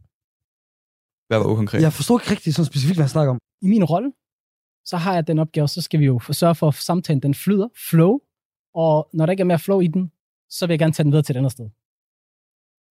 [1.27, 1.81] Hvad var ukonkret?
[1.81, 3.39] Jeg forstår ikke rigtig sådan specifikt, hvad jeg snakker om.
[3.61, 4.11] I min rolle,
[4.87, 7.67] så har jeg den opgave, så skal vi jo sørge for, at samtalen den flyder,
[7.89, 8.19] flow,
[8.73, 10.11] og når der ikke er mere flow i den,
[10.49, 11.69] så vil jeg gerne tage den videre til et andet sted.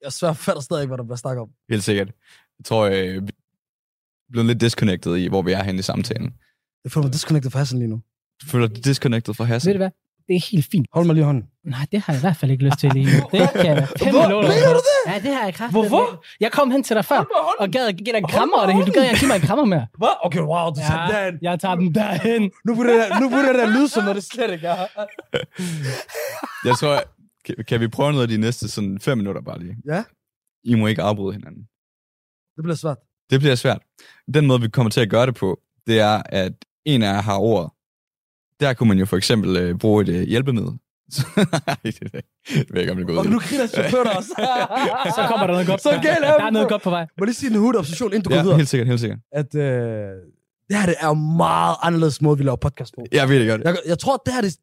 [0.02, 1.50] Jeg svær fatter stadig ikke, hvad der bliver snakket om.
[1.70, 2.08] Helt sikkert.
[2.58, 3.28] Jeg tror, øh, vi
[4.28, 6.34] er blevet lidt disconnected i, hvor vi er henne i samtalen.
[6.84, 8.02] Jeg føler mig disconnected fra Hassan lige nu.
[8.42, 9.68] Du føler dig disconnected fra Hassan?
[9.68, 9.90] Ved du hvad?
[10.28, 10.86] Det er helt fint.
[10.92, 11.44] Hold mig lige hånden.
[11.64, 13.10] Nej, det har jeg i hvert fald ikke lyst til lige nu.
[13.38, 15.12] Det kan jeg Hvor- mener du det?
[15.12, 15.72] Ja, det har jeg kraftigt.
[15.88, 16.24] Hvorfor?
[16.40, 17.24] Jeg kom hen til dig før,
[17.58, 18.86] og gad give dig en krammer og det hele.
[18.86, 19.86] Du gad ikke give mig en krammer mere.
[19.98, 20.08] Hvad?
[20.24, 21.38] Okay, wow, du tager den Ja, derhen.
[21.42, 22.42] jeg tager den derhen.
[22.66, 24.76] Nu begynder det, nu begynder det lyde som noget, det slet ikke er.
[26.64, 27.02] Jeg tror,
[27.44, 29.76] kan, kan vi prøve noget af de næste sådan fem minutter bare lige?
[29.88, 30.04] Ja.
[30.64, 31.62] I må ikke afbryde hinanden.
[32.56, 32.96] Det bliver svært.
[33.30, 33.78] Det bliver svært.
[34.34, 36.52] Den måde, vi kommer til at gøre det på, det er, at
[36.84, 37.70] en af jer har ordet.
[38.60, 40.70] Der kunne man jo for eksempel øh, bruge et øh, hjælpemiddel.
[41.36, 42.22] Nej, det ved
[42.72, 43.18] jeg ikke, om det er gået.
[43.18, 44.28] Og nu griner chaufføren også.
[45.16, 45.82] Så kommer der noget godt.
[45.82, 47.06] Så galt er Der er noget godt på vej.
[47.18, 48.56] Må lige sige en hurtig inden du går Ja, videre.
[48.56, 49.18] helt sikkert, helt sikkert.
[49.32, 49.62] At øh,
[50.68, 53.04] det her det er jo meget anderledes måde, vi laver podcast på.
[53.12, 53.60] Jeg ved det godt.
[53.64, 54.56] Jeg, jeg tror, det her, det,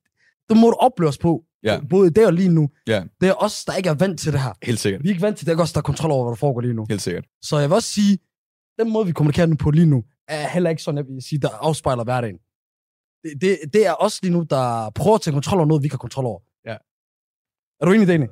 [0.49, 1.41] det må du opleve os på.
[1.63, 1.79] Ja.
[1.89, 2.69] Både i dag og lige nu.
[2.88, 3.03] Ja.
[3.21, 4.53] Det er os, der ikke er vant til det her.
[4.63, 5.03] Helt sikkert.
[5.03, 5.51] Vi er ikke vant til det.
[5.51, 6.86] Det er os, der har kontrol over, hvad der foregår lige nu.
[6.89, 7.25] Helt sikkert.
[7.41, 8.17] Så jeg vil også sige,
[8.79, 11.39] den måde, vi kommunikerer nu på lige nu, er heller ikke sådan, jeg vil sige,
[11.39, 12.36] der afspejler hverdagen.
[13.23, 15.88] Det, det, det er os lige nu, der prøver at tage kontrol over noget, vi
[15.88, 16.39] kan kontrol over.
[16.65, 16.77] Ja.
[17.81, 18.29] Er du enig i det, egentlig?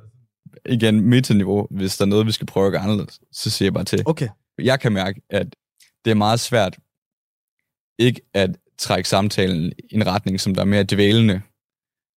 [0.66, 1.66] Igen, metaniveau.
[1.70, 4.02] Hvis der er noget, vi skal prøve at gøre anderledes, så siger jeg bare til.
[4.06, 4.28] Okay.
[4.58, 5.56] Jeg kan mærke, at
[6.04, 6.78] det er meget svært
[7.98, 11.42] ikke at trække samtalen i en retning, som der er mere dvælende.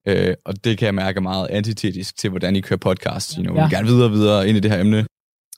[0.07, 3.31] Øh, og det kan jeg mærke er meget antitetisk til, hvordan I kører podcast.
[3.33, 3.61] You know, Ja.
[3.61, 3.65] ja.
[3.65, 4.99] Vi vil gerne videre og videre ind i det her emne.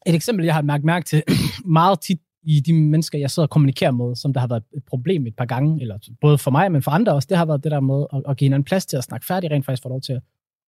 [0.06, 1.24] Et eksempel, jeg har mærket mærke til
[1.80, 4.84] meget tit i de mennesker, jeg sidder og kommunikerer med, som der har været et
[4.84, 7.64] problem et par gange, eller både for mig, men for andre også, det har været
[7.64, 9.90] det der med at, at give hinanden plads til at snakke færdig, rent faktisk få
[9.90, 10.20] lov til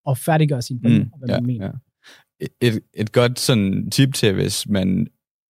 [0.08, 1.66] at færdiggøre sine pointer, mm, og hvad ja, man mener.
[1.66, 2.46] ja.
[2.60, 5.06] Et, et godt sådan tip til, hvis man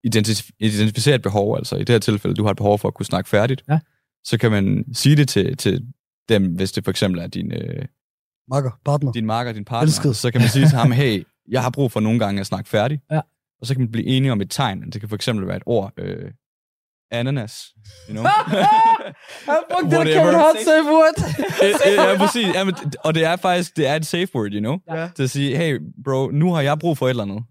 [0.07, 2.95] identif- identificere et behov, altså i det her tilfælde, du har et behov for at
[2.95, 3.79] kunne snakke færdigt, Ja.
[4.25, 5.87] så kan man sige det til, til
[6.29, 7.85] dem, hvis det for eksempel er din, øh,
[8.51, 9.13] Makker, partner.
[9.13, 10.17] din marker, din partner, Elsket.
[10.17, 12.71] så kan man sige til ham, hey, jeg har brug for nogle gange at snakke
[12.71, 13.01] færdig.
[13.11, 13.21] Ja.
[13.61, 14.91] Og så kan man blive enige om et tegn.
[14.91, 15.93] Det kan for eksempel være et ord.
[15.99, 16.31] Øh,
[17.11, 17.65] ananas.
[18.09, 18.25] You know?
[19.93, 20.55] Whatever.
[20.65, 21.19] safe word.
[21.63, 22.47] Øh, øh, ja, præcis.
[22.55, 24.79] Ja, men, og det er faktisk det er et safe word, you know?
[24.91, 25.09] Ja.
[25.17, 27.43] Til at sige, hey bro, nu har jeg brug for et eller andet.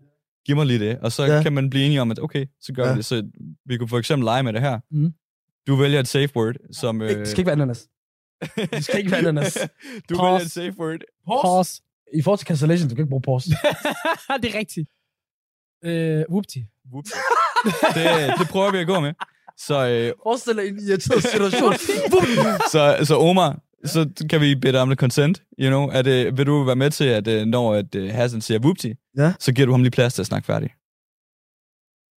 [0.45, 0.99] Giv mig lige det.
[0.99, 1.43] Og så Ja.
[1.43, 2.91] kan man blive enige om, at okay, så gør Ja.
[2.91, 3.05] vi det.
[3.05, 3.23] Så
[3.65, 4.79] vi kunne for eksempel lege med det her.
[4.91, 5.11] Mhm.
[5.67, 6.99] Du vælger et safe word, som...
[6.99, 7.87] Det skal ikke være ananas.
[8.71, 9.57] Det skal ikke være ananas.
[10.09, 10.23] du Pause.
[10.23, 10.99] vælger et safe word.
[11.41, 11.81] Pause.
[12.13, 13.49] I forhold til cancellation, du kan ikke bruge pause.
[14.41, 14.89] det er rigtigt.
[15.87, 16.57] Øh, whoopty.
[16.91, 17.11] Whoops.
[17.95, 19.13] det, det prøver vi at gå med.
[19.57, 21.73] Så, øh, Forestil dig en irriteret situation.
[22.71, 25.87] så, så Omar, så kan vi bede dig om det consent, you know.
[25.87, 28.87] Er det, vil du være med til, at øh, når at, uh, Hassan siger whoopty,
[29.17, 29.33] Ja.
[29.39, 30.69] så giver du ham lige plads til at snakke færdig?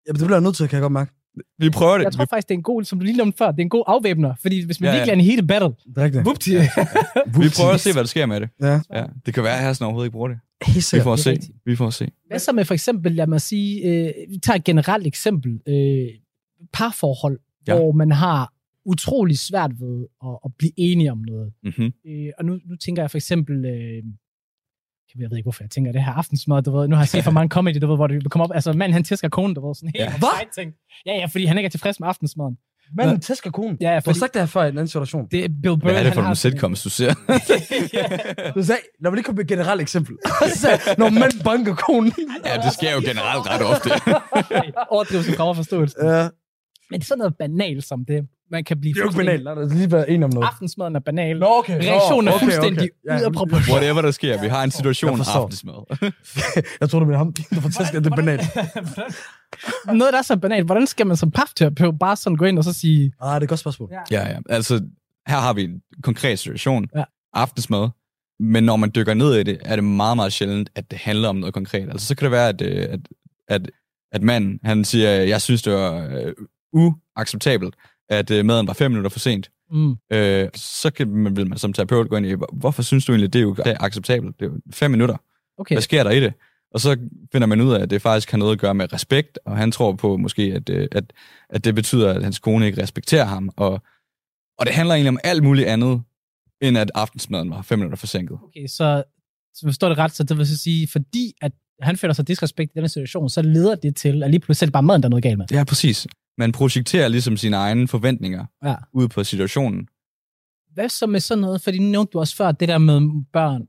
[0.08, 1.12] Jamen, det bliver jeg nødt til, kan jeg godt mærke.
[1.60, 2.04] Vi prøver det.
[2.04, 3.70] Jeg tror faktisk, det er en god, som du lige nævnte før, det er en
[3.70, 5.00] god afvæbner, fordi hvis man Ja, ja, ja.
[5.06, 6.24] virkelig er en heated battle, Det rigtigt.
[6.24, 6.50] whoopty.
[7.44, 8.50] Vi, prøver at se, hvad der sker med det.
[8.62, 10.40] Ja, Ja, det kan være, at Hassan overhovedet ikke bruger det.
[10.68, 11.30] helt Vi får det er se.
[11.32, 11.52] rigtigt.
[11.66, 12.12] Vi får se.
[12.28, 16.08] Hvad så med for eksempel, lad mig sige, øh, vi tager et generelt eksempel, øh,
[16.74, 17.74] parforhold, Ja.
[17.74, 17.80] ja.
[17.80, 18.54] hvor man har
[18.86, 21.54] utrolig svært ved at, at blive enige om noget.
[21.64, 21.92] Mm-hmm.
[22.08, 24.04] Øh, og nu, nu tænker jeg for eksempel, øh,
[25.20, 27.24] jeg ved ikke, hvorfor jeg tænker det her aftensmad, du ved, nu har jeg set
[27.24, 29.68] for mange comedy, du ved, hvor det kommer op, altså mand, han tæsker konen, du
[29.68, 30.12] ved, sådan helt Ja.
[30.12, 30.18] ja.
[30.18, 30.54] Hvad?
[30.56, 30.74] ting.
[31.06, 32.58] Ja, ja, fordi han ikke er tilfreds med aftensmaden.
[32.98, 33.78] Manden tæsker konen.
[33.82, 35.28] Ja, Du har fordi sagt det her før i en anden situation.
[35.32, 37.14] det er Bill Burr, Hvad er det for nogle sitcoms, du ser?
[38.56, 40.16] Du sagde, lad mig lige komme med et generelt eksempel.
[40.62, 42.14] Sagde når mand banker konen.
[42.46, 43.90] ja, det sker jo generelt ret ofte.
[44.96, 45.96] overdrivelse kommer forståelse.
[46.06, 46.30] Ja,
[46.92, 49.44] Men sådan noget banalt som det, man kan blive det er jo ikke banalt.
[49.44, 50.48] Lad os lige være enige om noget.
[50.48, 51.40] Aftensmaden er banal.
[51.40, 51.84] Nå, okay.
[51.84, 53.20] Reaktionen er Nå, okay, fuldstændig okay.
[53.20, 53.76] ud af proportion.
[53.78, 55.42] Whatever der sker, vi har en situation Jeg forstår.
[55.42, 55.74] aftensmad.
[56.82, 58.42] Jeg tror, det er ham, der får tæsket, at det er banalt.
[59.86, 60.66] Noget, der er så banalt.
[60.66, 63.12] Hvordan skal man som pafterapeut bare sådan gå ind og så sige...
[63.22, 63.90] Ah, det er et godt spørgsmål.
[63.92, 64.22] Ja.
[64.22, 64.38] Ja, ja.
[64.50, 64.82] Altså,
[65.28, 66.88] her har vi en konkret situation.
[66.96, 67.04] Ja.
[67.34, 67.90] Aftensmad.
[68.40, 71.30] Men når man dykker ned i det, er det meget, meget sjældent, at det handler
[71.30, 71.90] om noget konkret.
[71.90, 73.00] Altså, så kan det være, at, øh, at,
[73.48, 73.72] at,
[74.12, 76.34] at manden, han siger, jeg synes, det var øh,
[76.74, 77.76] uacceptabelt,
[78.10, 79.50] at øh, maden var fem minutter for sent.
[79.72, 79.96] Mm.
[80.12, 83.34] Øh, så kan man, vil man som terapeut gå ind i, hvorfor synes du egentlig,
[83.34, 84.40] det er jo det er acceptabelt?
[84.40, 85.18] Det er jo fem minutter.
[85.58, 85.76] Okay.
[85.76, 86.34] Hvad sker der i det?
[86.74, 86.98] Og så
[87.32, 89.72] finder man ud af, at det faktisk har noget at gøre med respekt, og han
[89.72, 91.14] tror på måske, at, øh, at,
[91.50, 93.50] at det betyder, at hans kone ikke respekterer ham.
[93.58, 93.82] Og,
[94.58, 96.02] og det handler egentlig om alt muligt andet,
[96.62, 98.38] end at aftensmaden var fem minutter forsinket.
[98.44, 99.04] okay, så,
[99.54, 102.72] så forstår det ret, så det vil så sige, fordi at han føler sig disrespekt
[102.72, 105.24] i denne situation, så leder det til, at lige pludselig bare maden, der er noget
[105.24, 105.46] galt med.
[105.52, 106.08] Ja, præcis.
[106.40, 108.76] Man projekterer ligesom sine egne forventninger Ja.
[108.94, 109.88] ud på situationen.
[110.74, 111.62] Hvad så med sådan noget?
[111.62, 113.02] Fordi nu nævnte du også før det der med
[113.34, 113.68] børn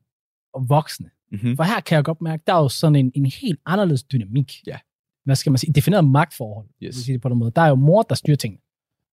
[0.55, 1.11] og voksne.
[1.33, 1.57] Mm-hmm.
[1.57, 4.53] For her kan jeg godt mærke, der er jo sådan en, en helt anderledes dynamik.
[4.67, 4.79] Ja.
[5.25, 5.73] Hvad skal man sige?
[5.73, 6.67] Defineret magtforhold.
[6.83, 6.95] Yes.
[6.97, 7.53] Sige det på den måde.
[7.57, 8.61] Der er jo mor, der styrer tingene.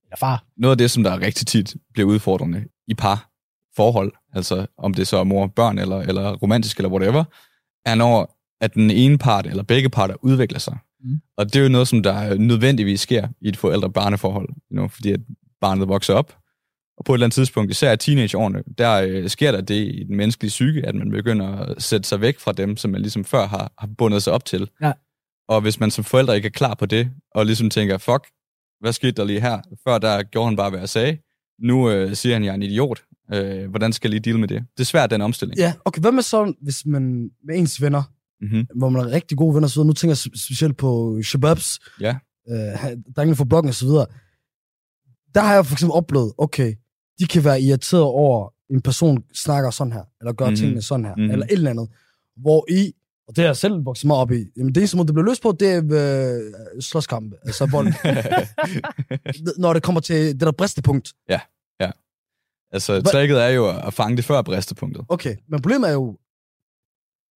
[0.03, 0.43] Eller far.
[0.57, 3.29] Noget af det, som der rigtig tit bliver udfordrende i par
[3.75, 7.23] forhold, altså om det så er mor børn, eller, eller romantisk, eller whatever,
[7.85, 10.77] er når, at den ene part, eller begge parter, udvikler sig.
[11.03, 11.19] Mm.
[11.37, 15.11] Og det er jo noget, som der nødvendigvis sker i et forældre-barneforhold, you know, fordi
[15.11, 15.19] at
[15.61, 16.37] barnet vokser op,
[16.97, 20.03] og på et eller andet tidspunkt, især i teenageårene, der øh, sker der det i
[20.03, 23.23] den menneskelige psyke, at man begynder at sætte sig væk fra dem, som man ligesom
[23.23, 24.69] før har, har bundet sig op til.
[24.81, 24.91] Ja.
[25.47, 28.27] Og hvis man som forældre ikke er klar på det, og ligesom tænker, fuck,
[28.79, 29.61] hvad skete der lige her?
[29.87, 31.17] Før der gjorde han bare, hvad jeg sagde.
[31.61, 33.03] Nu øh, siger han, jeg er en idiot.
[33.33, 34.65] Øh, hvordan skal jeg lige deal med det?
[34.77, 35.59] Det er svært, den omstilling.
[35.59, 36.01] Ja, okay.
[36.01, 38.03] Hvad med så, hvis man med ens venner,
[38.41, 38.67] Mm-hmm.
[38.75, 39.87] hvor man er rigtig gode venner og så videre.
[39.87, 42.15] Nu tænker jeg specielt på Shababs, Ja.
[42.49, 44.05] øh, drengene fra bloggen og så videre.
[45.35, 46.75] Der har jeg for eksempel oplevet, okay,
[47.19, 50.49] de kan være irriteret over, en person snakker sådan her, eller gør Mhm.
[50.51, 50.55] mm-hmm.
[50.55, 51.21] tingene sådan her, Mhm.
[51.21, 51.31] mm-hmm.
[51.33, 51.89] eller et eller andet.
[52.37, 52.93] Hvor i,
[53.27, 55.25] og det har jeg selv vokset mig op i, jamen det eneste måde, det bliver
[55.27, 57.87] løst på, det er øh, slåskampe, altså vold.
[59.61, 61.13] Når det kommer til det der bristepunkt.
[62.71, 65.05] altså, Hvad- tricket er jo at fange det før bristepunktet.
[65.09, 66.17] Okay, men problemet er jo,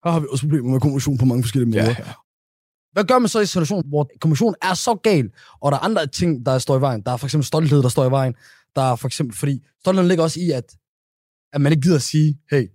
[0.04, 1.82] her har vi også problemer med kommunikation på mange forskellige måder.
[1.84, 2.12] Ja, ja.
[2.92, 5.82] Hvad gør man så i en situation, hvor kommunikation er så gal, og der er
[5.82, 7.02] andre ting, der står i vejen?
[7.02, 8.34] Der er for eksempel stolthed, der står i vejen.
[8.76, 10.76] Der er for eksempel, fordi stoltheden ligger også i, at,
[11.52, 12.68] at man ikke gider at sige, hey,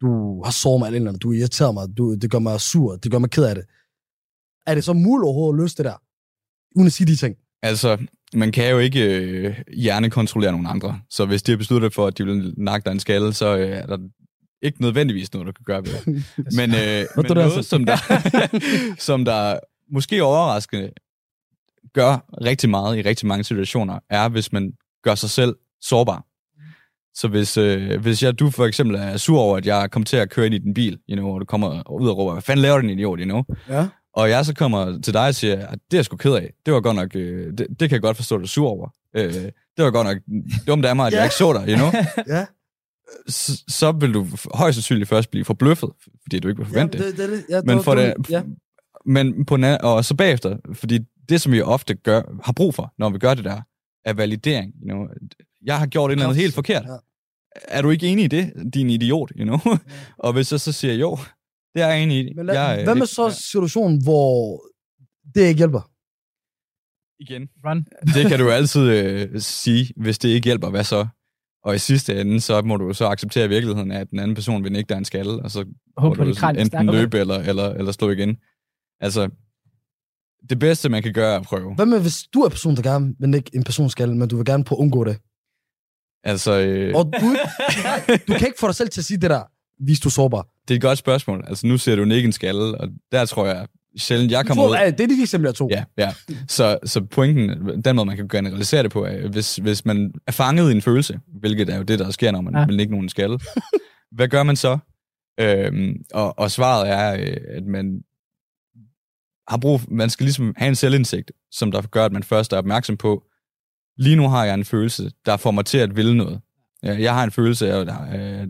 [0.00, 2.60] du har såret mig eller et eller andet, du irriterer mig, du, det gør mig
[2.60, 3.64] sur, det gør mig ked af det.
[4.66, 5.96] Er det så muligt overhovedet at løse det der?
[6.76, 7.36] Uden at sige de ting.
[7.62, 11.00] Altså, man kan jo ikke øh, hjernekontrollere nogen andre.
[11.10, 13.70] Så hvis de har besluttet for, at de vil nakke dig en skalle, så øh,
[13.70, 13.98] er der
[14.62, 16.24] ikke nødvendigvis noget, du kan gøre ved det.
[16.58, 17.62] Men, øh, men noget, så?
[17.62, 17.96] som der,
[19.08, 19.58] som der
[19.92, 20.90] måske overraskende
[21.94, 24.72] gør rigtig meget i rigtig mange situationer, er, hvis man
[25.04, 26.24] gør sig selv sårbar.
[27.14, 30.16] Så hvis, øh, hvis jeg, du for eksempel er sur over, at jeg kommer til
[30.16, 32.42] at køre ind i din bil, you know, og du kommer ud og råber, hvad
[32.42, 33.42] fanden laver den idiot, you know?
[33.68, 33.86] Ja.
[34.16, 36.52] og jeg så kommer til dig og siger, at det er jeg sgu ked af.
[36.66, 38.68] Det var godt nok, øh, det, det kan jeg godt forstå, at du er sur
[38.68, 38.88] over.
[39.16, 39.32] Øh,
[39.76, 40.16] det var godt nok
[40.66, 41.24] dumt af mig, at jeg Ja.
[41.24, 41.90] ikke så dig, you know?
[42.36, 42.46] Ja.
[43.28, 45.90] Så, så vil du højst sandsynligt først blive forbløffet,
[46.22, 47.06] fordi du ikke vil forvente det.
[47.06, 48.42] det, det, det, ja, Men var- for det, Ja.
[49.06, 50.98] men på anden- og så bagefter, fordi
[51.28, 53.60] det, som vi ofte gør, har brug for, når vi gør det der,
[54.04, 54.72] er validering.
[54.82, 55.06] You know?
[55.64, 56.84] Jeg har gjort et eller andet helt forkert.
[56.84, 56.96] Ja.
[57.68, 59.32] Er du ikke enig i det, din idiot?
[59.36, 59.58] You know?
[60.24, 61.18] og hvis jeg så siger, jo,
[61.74, 62.32] det er jeg enig i.
[62.34, 64.62] Men lad, jeg, hvad med så situationen, hvor
[65.34, 65.80] det ikke hjælper?
[67.20, 67.48] Igen.
[67.66, 67.84] Run.
[68.14, 71.06] Det kan du altid øh, sige, hvis det ikke hjælper, hvad så?
[71.64, 74.64] Og i sidste ende, så må du så acceptere virkeligheden af, at den anden person
[74.64, 75.64] vil ikke dig en skalle, og så
[75.96, 78.36] Håb må du kranium enten løbe eller, eller, eller slå igen.
[79.00, 79.28] Altså,
[80.50, 81.74] det bedste, man kan gøre, er at prøve.
[81.74, 84.28] Hvad med, hvis du er en person, der gerne vil ikke en person skal, men
[84.28, 85.18] du vil gerne på at undgå det?
[86.24, 87.36] Altså, øh, Og du,
[88.28, 89.42] du kan ikke få dig selv til at sige det der,
[89.84, 90.46] hvis du er sårbar.
[90.68, 91.44] det er et godt spørgsmål.
[91.46, 93.66] Altså, nu ser du ikke en skalle, og der tror jeg
[93.98, 94.92] sjældent, jeg kommer ud...
[94.92, 95.70] det er de eksempler, jeg tog.
[95.70, 96.12] Ja, ja.
[96.48, 100.32] Så, så pointen, den måde, man kan generalisere det på, er, hvis, hvis man er
[100.32, 102.66] fanget i en følelse, hvilket er jo det, der sker, når man Ja.
[102.66, 103.38] vil ikke nogen skalle,
[104.16, 104.78] hvad gør man så?
[105.40, 108.00] Øhm, og, og svaret er, øh, at man
[109.48, 112.56] har brug, man skal ligesom have en selvindsigt, som der gør, at man først er
[112.56, 113.22] opmærksom på,
[113.98, 116.40] lige nu har jeg en følelse, der får mig til at ville noget.
[116.82, 117.80] Jeg har en følelse af,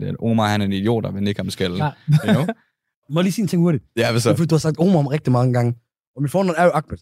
[0.01, 1.85] at Omar han er en idiot, og vil ikke ham skalle.
[1.85, 1.91] Ja.
[2.27, 2.45] You know?
[3.09, 3.83] Må jeg lige sige en ting hurtigt?
[3.95, 4.35] Ja, hvad Så.
[4.35, 5.75] Fordi du har sagt Omar om rigtig mange gange.
[6.15, 6.97] Og mit fornavn er jo Ahmed.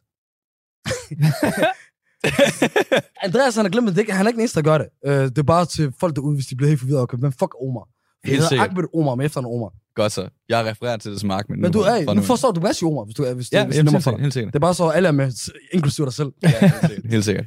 [3.26, 4.12] Andreas, han har glemt det.
[4.12, 4.88] Han er ikke den eneste, der gør det.
[5.08, 7.02] Uh, det er bare til folk derude, hvis de bliver helt forvirret.
[7.02, 7.88] Okay, hvem fuck Omar?
[8.26, 8.70] Helt sikkert.
[8.70, 9.74] Ahmed Omar med efternavn Omar.
[9.96, 10.30] Godt så.
[10.50, 11.62] Jeg refererer til det som Ahmed nu.
[11.62, 13.76] Men du, er, nu forstår du, du sige Omar, hvis, du, hvis, det, Ja, hvis
[13.76, 14.54] ja det er nemmere helt, sikkert, helt sikkert.
[14.54, 16.32] Det er bare så, alle er med, inklusive dig selv.
[16.44, 17.12] Ja, helt sikkert.
[17.12, 17.46] Helt sikkert.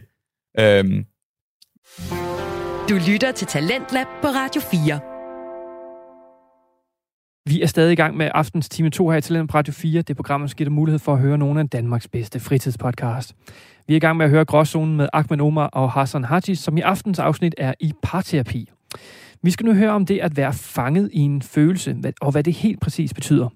[0.61, 1.05] Øhm,
[2.89, 5.14] Du lytter til Talentlab på Radio 4.
[7.49, 10.03] Vi er stadig i gang med aftens time 2 her i Talent på Radio 4.
[10.03, 13.35] Det program, som giver dig mulighed for at høre nogle af Danmarks bedste fritidspodcast.
[13.87, 16.77] Vi er i gang med at høre Gråzonen med Ahmed Omar og Hassan Haji, som
[16.77, 18.71] i aftens afsnit er i parterapi.
[19.43, 22.55] Vi skal nu høre om det at være fanget i en følelse, og hvad det
[22.55, 23.49] helt præcis betyder.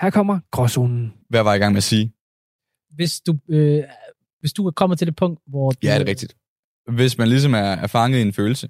[0.00, 1.12] Her kommer Gråzonen.
[1.28, 2.12] hvad var jeg i gang med at sige?
[2.94, 3.82] Hvis du, øh,
[4.40, 5.70] hvis du er kommet til det punkt, hvor...
[5.70, 6.36] Du, Ja, det er rigtigt.
[6.92, 8.68] Hvis man ligesom er, er fanget i en følelse,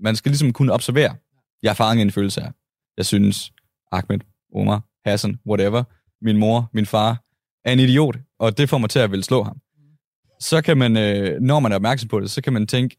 [0.00, 1.14] man skal ligesom kunne observere,
[1.62, 2.50] jeg er fanget i en følelse her.
[2.96, 3.52] Jeg synes,
[3.92, 4.20] Ahmed,
[4.54, 5.82] Omar, Hassan, whatever,
[6.24, 7.24] min mor, min far,
[7.64, 9.60] er en idiot, og det får mig til at ville slå ham.
[10.40, 12.96] Så kan man, øh, når man er opmærksom på det, så kan man tænke,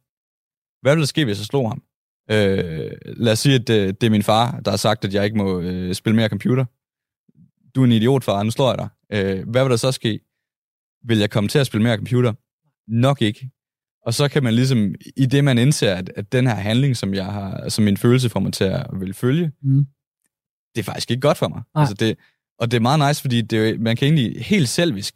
[0.81, 1.83] hvad vil der ske, hvis jeg slår ham?
[2.31, 5.25] Øh, lad os sige, at øh, det er min far, der har sagt, at jeg
[5.25, 6.65] ikke må øh, spille mere computer.
[7.75, 8.89] Du er en idiot, far, nu slår jeg dig.
[9.13, 10.19] Øh, hvad vil der så ske?
[11.07, 12.33] Vil jeg komme til at spille mere computer?
[12.87, 13.49] Nok ikke.
[14.05, 17.13] Og så kan man ligesom, i det man indser, at, at den her handling, som
[17.13, 19.85] jeg har, som min følelse får mig til at vil følge, Mm
[20.75, 21.61] det er faktisk ikke godt for mig.
[21.75, 21.81] Nej.
[21.81, 22.17] Altså det,
[22.59, 25.13] og det er meget nice, fordi det, man kan egentlig helt selvisk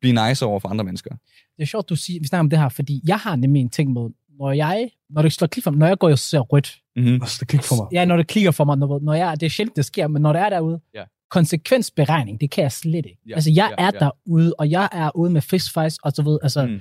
[0.00, 1.10] blive nice over for andre mennesker.
[1.56, 3.70] Det er sjovt, du siger, vi snakker om det her, fordi jeg har nemlig en
[3.70, 6.38] ting med, når jeg, når det slår klik for mig, når jeg går og ser
[6.40, 7.26] rødt, Mm-hmm.
[7.26, 7.86] Så det klik for mig.
[7.92, 10.22] ja, når det klikker for mig, når, når jeg, det er sjældent, det sker, men
[10.22, 11.02] når det er derude, Ja.
[11.30, 13.18] konsekvensberegning, det kan jeg slet ikke.
[13.28, 13.98] Ja, Altså, jeg ja, er ja.
[14.26, 16.80] derude, og jeg er ude med fistfights, og så ved, altså, Mm.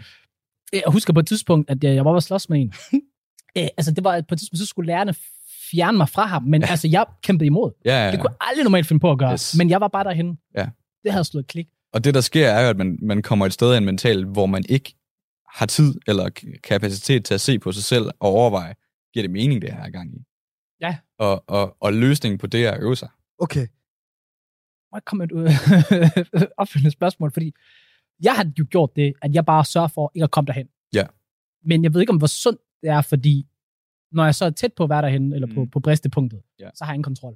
[0.73, 2.73] jeg husker på et tidspunkt, at jeg, jeg var ved at slås med en.
[3.58, 5.13] Øh, altså, det var på et tidspunkt, så skulle lærerne
[5.71, 7.71] fjerne mig fra ham, men altså, jeg kæmpede imod.
[7.86, 8.21] Ja, ja, Det ja.
[8.21, 9.56] kunne jeg aldrig normalt finde på at gøre, Yes.
[9.58, 10.38] men jeg var bare derhen.
[10.58, 10.69] Ja.
[11.04, 11.67] Det havde slået klik.
[11.93, 14.45] Og det, der sker, er jo, at man, man kommer et sted hen mentalt, hvor
[14.45, 14.95] man ikke
[15.49, 16.30] har tid eller
[16.63, 18.73] kapacitet til at se på sig selv og overveje,
[19.13, 20.19] giver det mening, det her er i gang i?
[20.82, 20.97] Ja.
[21.19, 23.10] Og, og, og løsningen på det er at øve sig.
[23.39, 23.67] Okay.
[24.91, 27.54] Må jeg komme et øh, opfølgende spørgsmål, fordi
[28.23, 30.67] jeg har jo gjort det, at jeg bare sørger for ikke at komme derhen.
[30.93, 31.04] Ja.
[31.65, 33.47] Men jeg ved ikke, om hvor sundt det er, fordi
[34.13, 35.69] når jeg så er tæt på at være derhen, eller på, Mm.
[35.69, 36.69] på bristepunktet, Ja.
[36.76, 37.34] så har jeg ingen kontrol.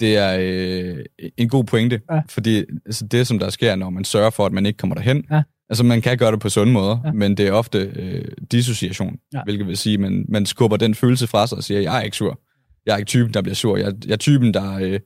[0.00, 1.04] Det er øh,
[1.36, 2.20] en god pointe, Ja.
[2.28, 5.24] fordi altså, det, som der sker, når man sørger for, at man ikke kommer derhen,
[5.30, 5.42] Ja.
[5.68, 7.12] altså man kan gøre det på sunde måder, Ja.
[7.12, 9.42] men det er ofte øh, dissociation, Ja.
[9.44, 12.02] hvilket vil sige, at man, man skubber den følelse fra sig og siger, jeg er
[12.02, 12.40] ikke sur.
[12.86, 13.76] Jeg er ikke typen, der bliver sur.
[13.76, 15.00] Jeg, jeg er typen, der øh, you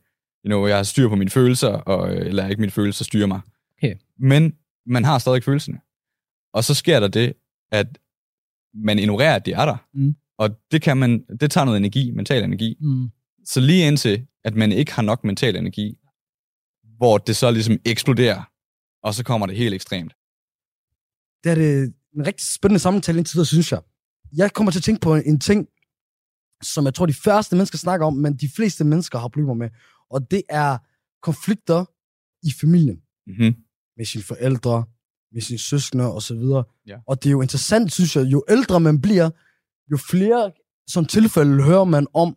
[0.45, 3.41] know, jeg har styr på mine følelser, og øh, lader ikke mine følelser styre mig.
[3.79, 3.95] Okay.
[4.19, 4.55] Men
[4.87, 5.79] man har stadig følelserne.
[6.53, 7.33] Og så sker der det,
[7.73, 7.99] at
[8.75, 9.77] man ignorerer, at de er der.
[9.95, 10.15] Mm.
[10.41, 12.77] Og det, kan man, det tager noget energi, mental energi.
[12.81, 13.09] Mm.
[13.45, 15.99] Så lige indtil, at man ikke har nok mental energi,
[16.97, 18.43] hvor det så ligesom eksploderer,
[19.03, 20.13] og så kommer det helt ekstremt.
[21.45, 23.81] Det er det en rigtig spændende samtale indtil videre, synes jeg.
[24.33, 25.67] Jeg kommer til at tænke på en, ting,
[26.63, 29.71] som jeg tror, de færreste mennesker snakker om, men de fleste mennesker har problemer med.
[30.11, 30.79] Og det er
[31.23, 31.85] konflikter
[32.43, 33.01] i familien.
[33.27, 33.55] Mm-hmm.
[33.97, 34.85] Med sine forældre,
[35.33, 36.43] med sine søskende osv.
[36.87, 36.99] Ja.
[37.07, 39.31] Og det er jo interessant, synes jeg, jo ældre man bliver,
[39.91, 40.53] jo flere
[40.89, 42.37] sådan tilfælde hører man om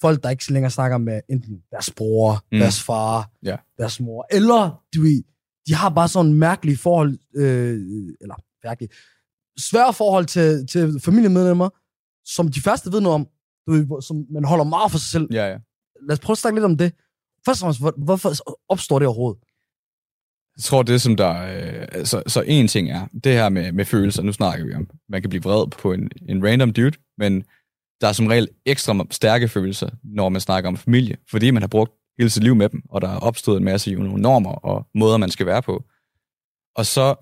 [0.00, 2.58] folk, der ikke længere snakker med enten deres bror, Mm.
[2.58, 3.56] deres far, Ja.
[3.78, 5.22] deres mor, eller du ved,
[5.66, 7.80] de har bare sådan en mærkelig forhold, øh,
[8.20, 8.90] eller mærkelig,
[9.58, 11.68] svære forhold til, til familiemedlemmer,
[12.24, 13.26] som de første ved noget om,
[13.66, 15.28] du ved, som man holder meget for sig selv.
[15.32, 15.58] Ja, ja.
[16.08, 16.92] Lad os prøve at snakke lidt om det.
[17.46, 18.30] Først og fremmest, hvor- hvorfor
[18.68, 19.42] opstår det overhovedet?
[20.56, 21.34] Jeg tror, det som der...
[21.96, 24.90] Øh, så, så en ting er, det her med, med følelser, nu snakker vi om,
[25.08, 27.44] man kan blive vred på en, en random dude, men
[28.00, 31.68] der er som regel ekstra stærke følelser, når man snakker om familie, fordi man har
[31.68, 34.86] brugt hele sit liv med dem, og der er opstået en masse nogle normer og
[34.94, 35.84] måder, man skal være på.
[36.76, 37.14] Og så,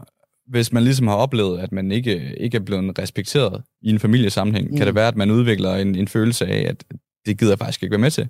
[0.46, 4.70] hvis man ligesom har oplevet, at man ikke, ikke er blevet respekteret i en familiesammenhæng,
[4.70, 4.76] mm.
[4.76, 6.84] kan det være, at man udvikler en, en følelse af, at
[7.26, 8.28] det gider jeg faktisk ikke være med til.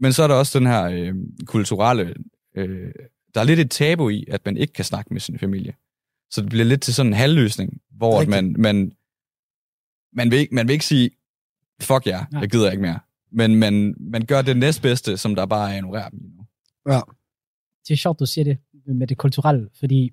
[0.00, 1.14] Men så er der også den her øh,
[1.46, 2.14] kulturelle...
[2.56, 2.92] Øh,
[3.36, 5.74] der er lidt et tabu i, at man ikke kan snakke med sin familie.
[6.30, 8.92] Så det bliver lidt til sådan en halvløsning, hvor at man, man,
[10.12, 11.10] man, vil ikke, man vil ikke sige,
[11.82, 12.40] fuck jer, Nej.
[12.40, 12.98] jeg gider ikke mere.
[13.32, 16.46] Men man, man gør det næstbedste, som der bare er ignorerer dem lige nu.
[16.92, 17.00] Ja.
[17.88, 20.12] det er sjovt, du siger det med det kulturelle, fordi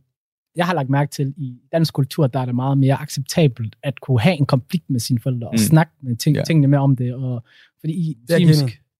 [0.55, 4.01] jeg har lagt mærke til, i dansk kultur, der er det meget mere acceptabelt at
[4.01, 5.57] kunne have en konflikt med sine forældre, og Mm.
[5.57, 6.43] snakke med ting, Ja.
[6.43, 7.13] tingene med om det.
[7.13, 7.43] Og,
[7.79, 8.37] fordi i Det er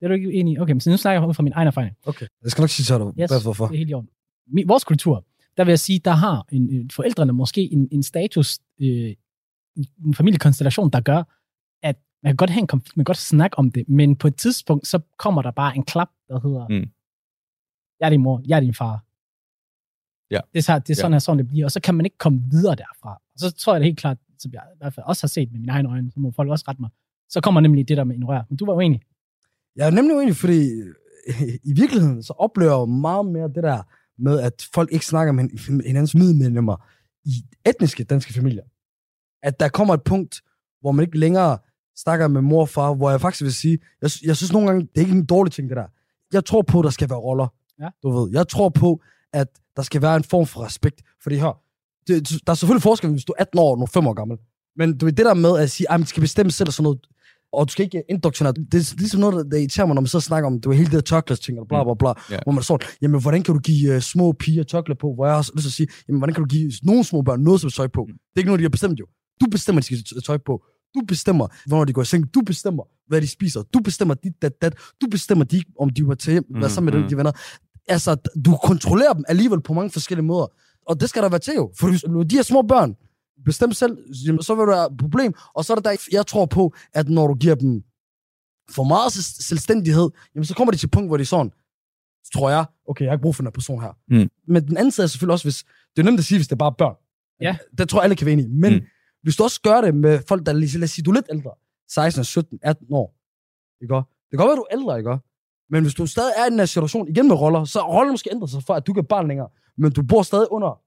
[0.04, 0.60] det er du ikke enig i?
[0.60, 1.96] Okay, men så nu snakker jeg ud fra min egen erfaring.
[2.06, 2.26] Okay.
[2.44, 3.44] Jeg skal nok sige til dig, yes.
[3.44, 3.68] hvorfor.
[3.68, 4.10] det er helt i orden.
[4.68, 5.26] Vores kultur,
[5.58, 9.16] der vil jeg sige, der har en, en, forældrene måske en, en status, øh,
[9.76, 11.24] i en familiekonstellation, der gør,
[11.84, 14.28] at man kan godt have en konflikt, man kan godt snakke om det, men på
[14.28, 16.90] et tidspunkt, så kommer der bare en klap, der hedder, Mm.
[18.00, 19.06] jeg er din mor, jeg er din far.
[20.32, 20.40] Ja.
[20.54, 21.16] Det er, så, det er sådan, Ja.
[21.16, 23.14] her, sådan det bliver, og så kan man ikke komme videre derfra.
[23.34, 25.52] Og så tror jeg det helt klart, som jeg i hvert fald også har set
[25.52, 26.90] med mine egne øjne, så må folk også rette mig,
[27.30, 28.46] så kommer nemlig det der med ignorere.
[28.50, 29.02] Men du var uenig.
[29.76, 30.70] Jeg er nemlig uenig, fordi
[31.28, 33.84] øh, i virkeligheden, så oplever jeg meget mere det der
[34.20, 36.76] med, at folk ikke snakker med hin- hinandens familiemedlemmer
[37.26, 37.32] i
[37.66, 38.64] etniske danske familier.
[39.44, 40.42] At der kommer et punkt,
[40.82, 41.58] hvor man ikke længere
[41.98, 44.82] snakker med mor og far, hvor jeg faktisk vil sige, jeg, jeg synes nogle gange,
[44.82, 45.86] det er ikke en dårlig ting, det der.
[46.34, 47.48] Jeg tror på, at der skal være roller.
[47.80, 47.90] Ja.
[48.04, 49.02] Du ved, jeg tror på,
[49.34, 51.02] at der skal være en form for respekt.
[51.24, 51.62] Fordi hør,
[52.08, 54.14] det, der er selvfølgelig forskel, hvis du er 18 år og nu er 5 år
[54.14, 54.38] gammel.
[54.76, 56.84] Men du ved, det der med at sige, at man skal bestemme selv og sådan
[56.84, 57.00] noget,
[57.54, 58.54] og du skal ikke indoktrinere.
[58.54, 60.86] Det er ligesom noget, der, irriterer mig, når man så snakker om, du ved, hele
[60.92, 62.40] det der chocolate-ting, og bla bla bla, Ja.
[62.44, 65.14] hvor man er sådan, jamen, hvordan kan du give uh, små piger chokolade på?
[65.16, 67.40] Hvor jeg har lyst til at sige, jamen, hvordan kan du give nogle små børn
[67.42, 68.06] noget som tøj på?
[68.10, 69.06] Det er ikke noget, de har bestemt jo.
[69.42, 70.64] Du bestemmer, at de skal tøj på.
[70.96, 72.34] Du bestemmer, hvornår de går i seng.
[72.34, 73.62] Du bestemmer, hvad de spiser.
[73.74, 74.74] Du bestemmer dit, dat, dat.
[75.02, 77.32] Du bestemmer, de, om de var til hjem, hvad sammen med Mm, de venner.
[77.88, 80.48] Altså, du kontrollerer dem alligevel på mange forskellige måder.
[80.90, 81.72] Og det skal der være til jo.
[81.80, 81.88] For
[82.24, 82.96] de her små børn
[83.46, 85.34] bestemmer selv, jamen, så vil der være et problem.
[85.54, 87.84] Og så er det der, jeg tror på, at når du giver dem
[88.70, 91.52] for meget selv- selvstændighed, jamen så kommer de til et punkt, hvor de er sådan,
[92.34, 93.92] tror jeg, okay, jeg har ikke brug for den her person her.
[94.08, 94.30] Mm.
[94.48, 95.64] Men den anden side er selvfølgelig også, hvis,
[95.96, 96.96] det er nemt at sige, hvis det er bare børn.
[97.42, 97.58] Ja.
[97.78, 98.52] Det tror jeg, alle kan være enige i.
[98.52, 98.82] Men Mm.
[99.24, 101.26] hvis du også gør det med folk, der lige- lad os sige, du er lidt
[101.32, 101.52] ældre,
[101.90, 103.16] 16, 17, 18 år,
[103.82, 103.96] ikke?
[103.96, 105.18] Det kan godt være, du er ældre, ikke?
[105.70, 108.30] Men hvis du stadig er i den her situation, igen med roller, så rollen måske
[108.32, 109.50] ændret sig for, at du er barn længere.
[109.78, 110.80] Men du bor stadig under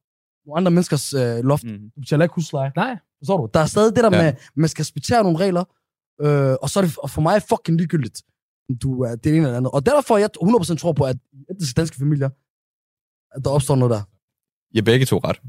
[0.47, 1.65] nogle andre menneskers øh, loft.
[1.65, 1.91] Mm.
[1.97, 2.73] Du betaler ikke husleje.
[2.77, 2.97] Nej.
[3.21, 3.51] Forstår du?
[3.55, 4.23] Der er stadig det der Ja.
[4.23, 5.65] med, man skal respektere nogle regler,
[6.21, 8.23] øh, og så er det og for mig fucking ligegyldigt,
[8.83, 9.73] du er det ene eller andet.
[9.73, 12.29] Og derfor er jeg 100% tror på, at i etniske danske familier,
[13.35, 14.03] at der opstår noget der.
[14.71, 15.41] I har begge to ret.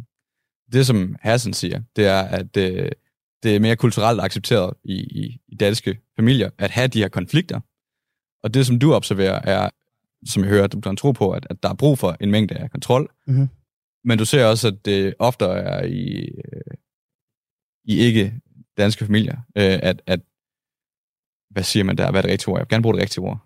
[0.73, 2.91] Det, som Hassan siger, det er, at øh,
[3.43, 7.59] det er mere kulturelt accepteret i, i, i danske familier, at have de her konflikter.
[8.43, 9.69] Og det, som du observerer, er,
[10.25, 12.55] som jeg hører, du kan tro på, at, at der er brug for en mængde
[12.55, 13.11] af kontrol.
[13.27, 13.47] Mhm.
[14.05, 16.77] Men du ser også, at det ofte er i, øh,
[17.85, 18.33] i ikke
[18.77, 20.19] danske familier, øh, at, at
[21.49, 22.11] hvad siger man der?
[22.11, 22.59] Hvad er det rigtige ord?
[22.59, 23.43] Jeg vil gerne bruge det rigtige ord.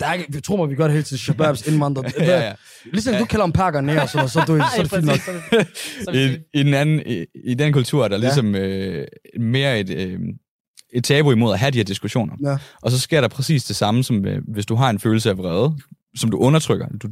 [0.00, 2.12] Der er, vi tror mig, vi gør det hele til Shababs indvandrere.
[2.18, 2.52] ja, ja.
[2.84, 6.14] Ligesom du kalder om perker nær, så, så, du, så er det fint nok.
[6.14, 8.20] I, i, den anden, i, I den kultur er der Ja.
[8.22, 9.06] ligesom øh,
[9.40, 10.20] mere et, øh,
[10.92, 12.34] et tabu imod at have de her diskussioner.
[12.42, 12.58] Ja.
[12.82, 15.38] Og så sker der præcis det samme, som øh, hvis du har en følelse af
[15.38, 15.76] vrede,
[16.16, 17.08] som du undertrykker, du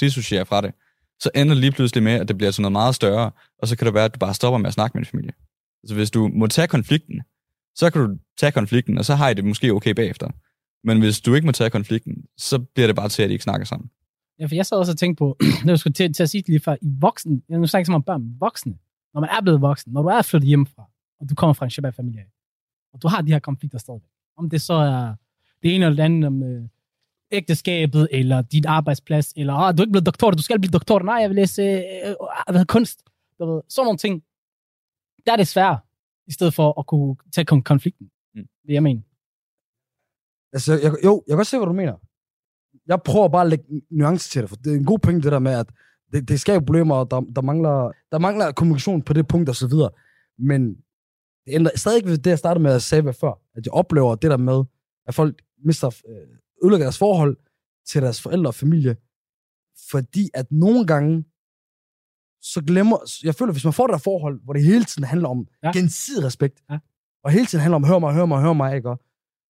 [0.00, 0.72] dissocierer fra det,
[1.20, 3.76] så ender det lige pludselig med, at det bliver sådan noget meget større, og så
[3.76, 5.32] kan det være, at du bare stopper med at snakke med din familie.
[5.86, 7.22] Så hvis du må tage konflikten,
[7.74, 10.28] så kan du tage konflikten, og så har I det måske okay bagefter.
[10.84, 13.44] Men hvis du ikke må tage konflikten, så bliver det bare til, at I ikke
[13.44, 13.90] snakker sammen.
[14.38, 16.42] Ja, for jeg sad også og tænkte på, når du skulle til, til at sige
[16.42, 18.74] det lige før, i voksen, jeg nu snakker ikke så meget om børn, voksne,
[19.14, 21.70] når man er blevet voksen, når du er flyttet hjemmefra, og du kommer fra en
[21.70, 22.24] Shabbat-familie,
[22.92, 24.02] og du har de her konflikter stadig.
[24.36, 25.14] Om det så er
[25.62, 26.68] det ene eller det andet om øh,
[27.30, 31.02] ægteskabet, eller dit arbejdsplads, eller ah, du er ikke blevet doktor, du skal blive doktor,
[31.02, 32.14] nej, jeg vil læse øh,
[32.54, 33.02] øh, kunst.
[33.38, 34.22] Du ved, sådan nogle ting.
[35.26, 35.78] Der er det svært,
[36.26, 38.10] i stedet for at kunne tage kon- konflikten.
[38.34, 38.46] Mm.
[38.66, 39.00] Det jeg mener.
[40.52, 41.96] Altså, jeg, jo, jeg kan godt se, hvad du mener.
[42.86, 45.32] Jeg prøver bare at lægge nuancer til det, for det er en god point, det
[45.32, 45.66] der med, at
[46.12, 49.56] det, det skaber problemer, og der, der, mangler, der mangler kommunikation på det punkt, og
[49.56, 49.90] så videre.
[50.38, 50.74] Men
[51.44, 54.14] det ændrer stadig ikke ved det, jeg startede med at sige før, at jeg oplever
[54.14, 54.64] det der med,
[55.06, 57.36] at folk mister, øh, ødelægger deres forhold
[57.86, 58.96] til deres forældre og familie,
[59.90, 61.24] fordi at nogle gange,
[62.42, 65.28] så glemmer, jeg føler, hvis man får det der forhold, hvor det hele tiden handler
[65.28, 65.72] om Ja.
[65.72, 66.78] gensidig respekt, Ja.
[67.24, 68.96] og hele tiden handler om, hør mig, hør mig, hør mig, ikke?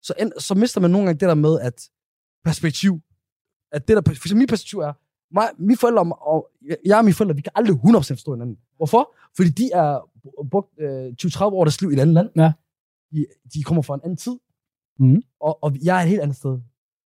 [0.01, 1.89] Så, end, så mister man nogle gange det der med, at
[2.45, 3.01] perspektiv,
[3.71, 4.93] at det der, for eksempel mit perspektiv er,
[5.33, 6.49] mig, mine forældre og, og
[6.85, 8.57] jeg og mine forældre, vi kan aldrig 100% forstå hinanden.
[8.77, 9.15] Hvorfor?
[9.35, 10.09] Fordi de er
[10.51, 12.29] brugt øh, 20-30 år af deres liv i et andet land.
[12.35, 12.51] Ja.
[13.11, 14.35] De, de kommer fra en anden tid.
[14.99, 15.21] Mhm.
[15.39, 16.59] Og, og jeg er et helt andet sted.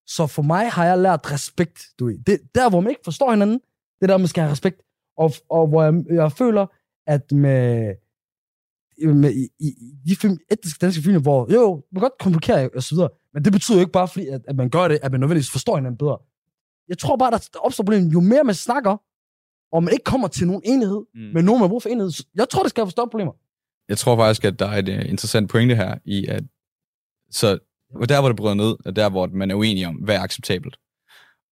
[0.08, 2.18] Så for mig har jeg lært respekt, du ved.
[2.28, 3.60] Det, der, hvor man ikke forstår hinanden,
[4.00, 4.82] det er der, man skal have respekt.
[5.18, 6.66] Og, og hvor jeg, jeg føler,
[7.08, 7.96] at med,
[9.14, 9.74] med i, i,
[10.10, 13.10] de film, etniske danske film, hvor jo, jo, man kan godt komplikere og så videre,
[13.34, 15.52] men det betyder jo ikke bare, fordi at, at man gør det, at man nødvendigvis
[15.52, 16.18] forstår hinanden bedre.
[16.90, 18.98] Jeg tror bare, der, opstår problemer, jo mere man snakker,
[19.72, 21.20] og man ikke kommer til nogen enighed, Mm.
[21.22, 22.12] men nogen, man har brug for enighed.
[22.36, 23.32] Jeg tror, det skal have større problemer.
[23.90, 26.44] Jeg tror faktisk, at der er et uh, interessant pointe her i, at
[27.32, 27.60] så
[27.96, 30.22] og der, hvor det bryder ned, er der, hvor man er uenig om, hvad er
[30.22, 30.78] acceptabelt.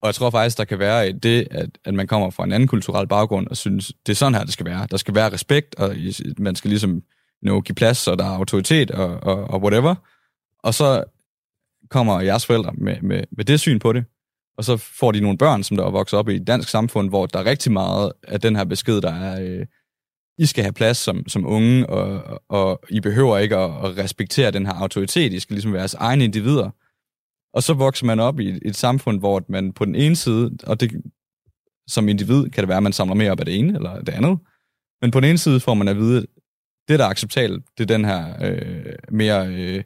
[0.01, 2.67] Og jeg tror faktisk, der kan være det, at, at man kommer fra en anden
[2.67, 4.87] kulturel baggrund og synes, det er sådan her, det skal være.
[4.91, 5.95] Der skal være respekt, og
[6.37, 7.03] man skal ligesom
[7.45, 9.95] you give plads, og der er autoritet og, og, og whatever.
[10.63, 11.03] Og så
[11.89, 14.05] kommer jeres forældre med, med, med det syn på det,
[14.57, 17.09] og så får de nogle børn, som der er vokset op i et dansk samfund,
[17.09, 19.65] hvor der er rigtig meget af den her besked, der er, øh,
[20.37, 24.51] i skal have plads som, som unge, og, og, I behøver ikke at, at respektere
[24.51, 25.33] den her autoritet.
[25.33, 26.69] I skal ligesom være jeres egne individer.
[27.53, 30.57] Og så vokser man op i et, et samfund, hvor man på den ene side,
[30.67, 30.91] og det,
[31.87, 34.13] som individ kan det være, at man samler mere op af det ene eller det
[34.13, 34.39] andet,
[35.01, 36.25] men på den ene side får man at vide, at
[36.87, 39.83] det, der er acceptabelt, det er den her øh, mere øh,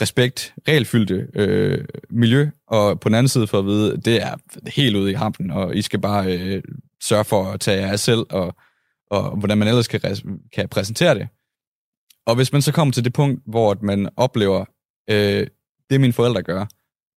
[0.00, 4.34] respekt, regelfyldte øh, miljø, og på den anden side får at vide, at det er
[4.66, 6.62] helt ude i hampen, og I skal bare øh,
[7.02, 8.56] sørge for at tage jer selv, og,
[9.10, 10.00] og hvordan man ellers kan,
[10.52, 11.28] kan præsentere det.
[12.26, 14.64] Og hvis man så kommer til det punkt, hvor at man oplever,
[15.10, 15.46] øh,
[15.90, 16.64] det mine forældre gør,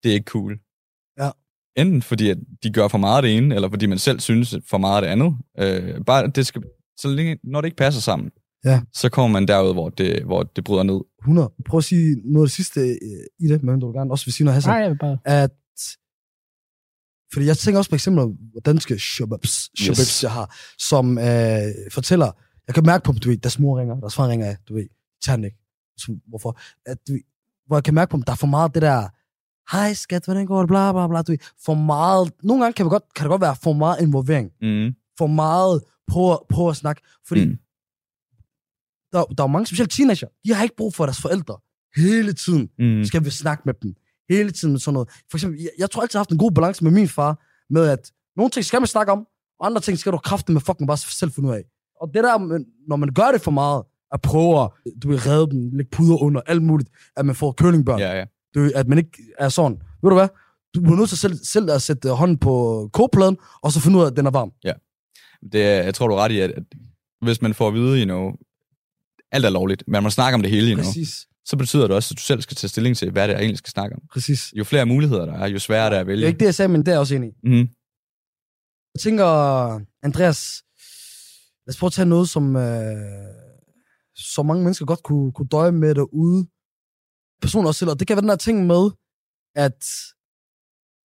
[0.03, 0.59] det er ikke cool.
[1.19, 1.29] Ja.
[1.81, 4.55] Enten fordi, at de gør for meget af det ene, eller fordi man selv synes
[4.69, 5.37] for meget af det andet.
[5.59, 6.63] Øh, bare det skal,
[6.97, 8.31] så længe, når det ikke passer sammen,
[8.65, 8.81] Ja.
[8.93, 11.01] så kommer man derud, hvor det, hvor det bryder ned.
[11.21, 11.51] 100.
[11.65, 12.95] Prøv at sige noget af det sidste øh,
[13.39, 14.71] i det, men du gerne også vil sige noget, Hassan.
[14.73, 15.17] Nej, jeg vil bare...
[15.25, 15.51] at
[17.33, 20.23] fordi jeg tænker også på eksempler på danske shababs, shababs Yes.
[20.23, 21.61] jeg har, som øh,
[21.91, 22.31] fortæller,
[22.67, 24.73] jeg kan mærke på dem, du ved, deres mor ringer, deres far ringer af, du
[24.73, 24.87] ved,
[25.25, 25.57] tager ikke.
[25.97, 26.59] Så, hvorfor?
[26.85, 27.21] At, du ved,
[27.67, 29.07] hvor jeg kan mærke på dem, der er for meget det der,
[29.75, 32.85] hej skat, hvordan går det, bla bla bla, du ved, for meget, nogle gange kan
[32.85, 34.95] det godt, kan det godt være for meget involvering, Mm.
[35.17, 37.57] for meget på, på at snakke, fordi Mm.
[39.13, 41.57] der, der er mange, specielt teenager, de har ikke brug for deres forældre
[41.95, 43.03] hele tiden Mm.
[43.05, 43.93] skal vi snakke med dem.
[44.29, 45.09] Hele tiden med sådan noget.
[45.31, 47.41] For eksempel, jeg, jeg tror altid, jeg har haft en god balance med min far,
[47.69, 49.19] med at nogle ting skal man snakke om,
[49.59, 51.63] og andre ting skal du kraften med fucking bare selv finde ud af.
[52.01, 52.37] Og det der,
[52.87, 54.69] når man gør det for meget, at prøve at,
[55.03, 58.25] du vil redde dem, lægge puder under, alt muligt, at man får kølingbørn, Ja, ja.
[58.55, 59.77] du, at man ikke er sådan.
[60.03, 60.27] Ved du hvad?
[60.75, 64.03] Du bliver nødt til selv, selv at sætte hånden på kogepladen, og så finde ud
[64.03, 64.51] af, at den er varm.
[65.51, 66.63] Det, er- jeg tror, du er ret i, at, at
[67.21, 68.31] hvis man får at vide, you know,
[69.31, 71.27] alt er lovligt, men man snakker om det hele, you know, Præcis.
[71.45, 73.57] Så betyder det også, at du selv skal tage stilling til, hvad det er, egentlig
[73.57, 74.01] skal snakke om.
[74.11, 74.53] Præcis.
[74.57, 76.23] Jo flere muligheder der er, jo sværere det er at Det vælge.
[76.23, 77.33] er ikke det, jeg sagde, men det er jeg også enig i.
[77.43, 77.69] Mm.
[78.93, 79.25] Jeg tænker,
[80.03, 80.63] Andreas,
[81.65, 82.95] lad os prøve at tage noget, som øh,
[84.15, 86.47] så mange mennesker godt kunne, kunne døje med derude.
[87.41, 88.91] Personer også selv, og det kan være den der ting med,
[89.55, 89.85] at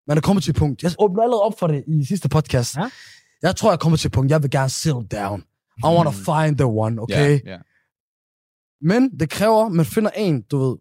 [0.07, 0.83] man er kommet til et punkt.
[0.83, 2.75] Jeg åbner allerede op for det i sidste podcast.
[2.77, 2.89] Ja.
[3.41, 4.31] Jeg tror, jeg er kommet til et punkt.
[4.31, 5.43] Jeg vil gerne settle down.
[5.77, 7.39] I want to find the one, okay?
[7.45, 7.57] Ja, ja.
[8.83, 10.77] Men det kræver, at man finder en, du ved,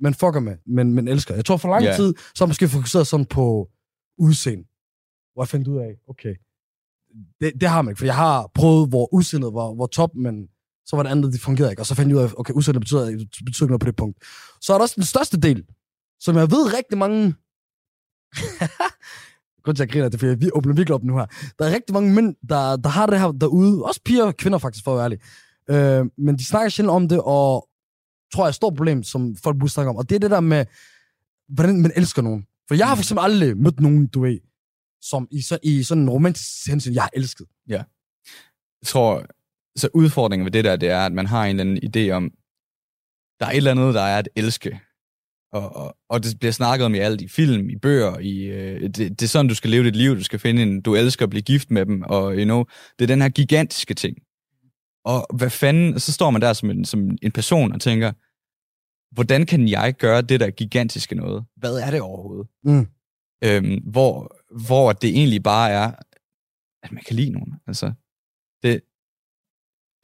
[0.00, 1.34] man fucker med, men man elsker.
[1.34, 1.96] Jeg tror for lang Ja.
[1.96, 3.68] tid, så har man måske fokuseret sådan på
[4.18, 4.64] udseende.
[5.32, 6.34] Hvor jeg fandt ud af, okay,
[7.40, 10.48] det, det har man ikke, for jeg har prøvet, hvor udseendet var, var top, men
[10.86, 11.82] så var det andet, det fungerede ikke.
[11.82, 13.04] Og så fandt jeg ud af, okay, udseendet betyder,
[13.44, 14.18] betyder ikke noget på det punkt.
[14.60, 15.64] Så er der også den største del,
[16.20, 17.34] som jeg ved rigtig mange...
[19.64, 21.26] Grunden til, at jeg griner, det er, fordi jeg åbner virkelig op nu her.
[21.58, 23.84] Der er rigtig mange mænd, der, der har det her derude.
[23.84, 25.18] Også piger og kvinder faktisk, for at være ærlig.
[25.70, 27.68] Øh, men de snakker sjældent om det, og
[28.34, 29.96] tror jeg er et stort problem, som folk burde snakke om.
[29.96, 30.66] Og det er det der med,
[31.48, 32.46] hvordan man elsker nogen.
[32.68, 34.38] For jeg har for eksempel aldrig mødt nogen, du ved,
[35.02, 37.46] som i, så, i sådan en romantisk hensyn, jeg har elsket.
[37.68, 37.84] Jeg
[38.84, 39.26] tror,
[39.76, 42.30] så udfordringen ved det der, det er, at man har en eller anden idé om,
[43.40, 44.80] der er et eller andet, der er at elske.
[45.52, 48.80] Og, og, og det bliver snakket om i alt, i film, i bøger, i, øh,
[48.82, 51.26] det, det er sådan, du skal leve dit liv, du skal finde en, du elsker
[51.26, 52.64] at blive gift med dem, og you know,
[52.98, 54.16] det er den her gigantiske ting.
[55.04, 58.12] Og hvad fanden, så står man der som en, som en person og tænker,
[59.14, 61.44] hvordan kan jeg gøre det der gigantiske noget?
[61.56, 62.46] Hvad er det overhovedet?
[62.64, 62.86] Mm.
[63.44, 64.36] Øhm, hvor,
[64.66, 65.92] hvor det egentlig bare er,
[66.82, 67.54] at man kan lide nogen.
[67.66, 67.92] Altså,
[68.62, 68.80] det,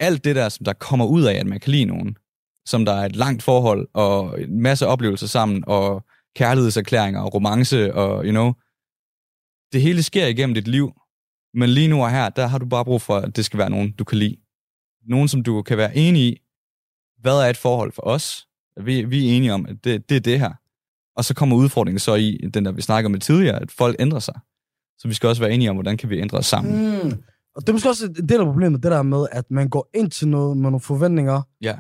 [0.01, 2.17] alt det der, som der kommer ud af, at man kan lide nogen,
[2.67, 6.05] som der er et langt forhold, og en masse oplevelser sammen, og
[6.37, 8.53] kærlighedserklæringer, og romance, og you know,
[9.73, 10.93] det hele sker igennem dit liv,
[11.55, 13.71] Men lige nu og her, der har du bare brug for, at det skal være
[13.71, 14.37] nogen, du kan lide.
[15.09, 16.41] Nogen, som du kan være enig i.
[17.21, 18.47] Hvad er et forhold for os?
[18.85, 20.53] Vi, vi er enige om, at det, det er det her.
[21.17, 24.19] Og så kommer udfordringen så i, den der vi snakker om tidligere, at folk ændrer
[24.19, 24.35] sig.
[24.99, 27.03] Så vi skal også være enige om, hvordan kan vi ændre os sammen.
[27.03, 27.23] Mm.
[27.57, 29.89] Og det er måske også en del af problemet, det der med, at man går
[29.95, 31.79] ind til noget med nogle forventninger, Ja.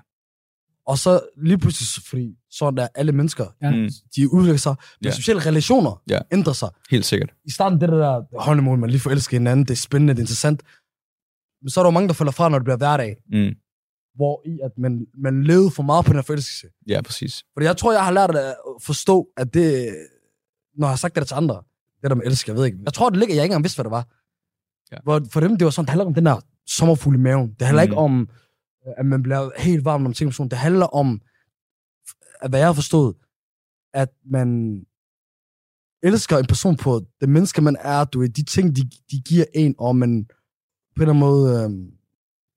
[0.86, 3.70] og så lige pludselig, fordi sådan er alle mennesker, Ja.
[3.70, 5.10] Mm, de udvikler sig, men Ja.
[5.14, 6.18] sociale relationer Ja.
[6.32, 6.68] ændrer sig.
[6.90, 7.30] helt sikkert.
[7.44, 10.62] I starten, det der honeymoon, man lige forelsker hinanden, det er spændende, det er interessant.
[11.62, 13.54] Men så er der jo mange, der falder fra, når det bliver hverdag, Mm,
[14.14, 16.66] hvor i at man, man levede for meget på den her forelskelse.
[16.88, 17.44] ja, præcis.
[17.52, 19.96] Fordi jeg tror, jeg har lært at forstå, at det,
[20.74, 21.62] når jeg har sagt det til andre,
[22.02, 22.78] det der med elsker, jeg ved ikke.
[22.84, 24.06] Jeg tror, det ligger, jeg ikke engang vidste, hvad det var.
[24.92, 24.96] Ja.
[25.02, 27.54] Hvor for dem, det var sådan, det handler om den der sommerfugl i maven.
[27.58, 27.90] Det handler Mm.
[27.90, 28.28] ikke om,
[28.96, 30.48] at man bliver helt varm, på person.
[30.48, 31.20] Det handler om,
[32.40, 33.14] at hvad jeg har forstået,
[33.94, 34.80] at man
[36.02, 39.44] elsker en person på det menneske, man er, du ved, de ting, de, de giver
[39.54, 40.26] en, og man
[41.00, 41.64] på en eller anden måde...
[41.64, 41.70] Øh,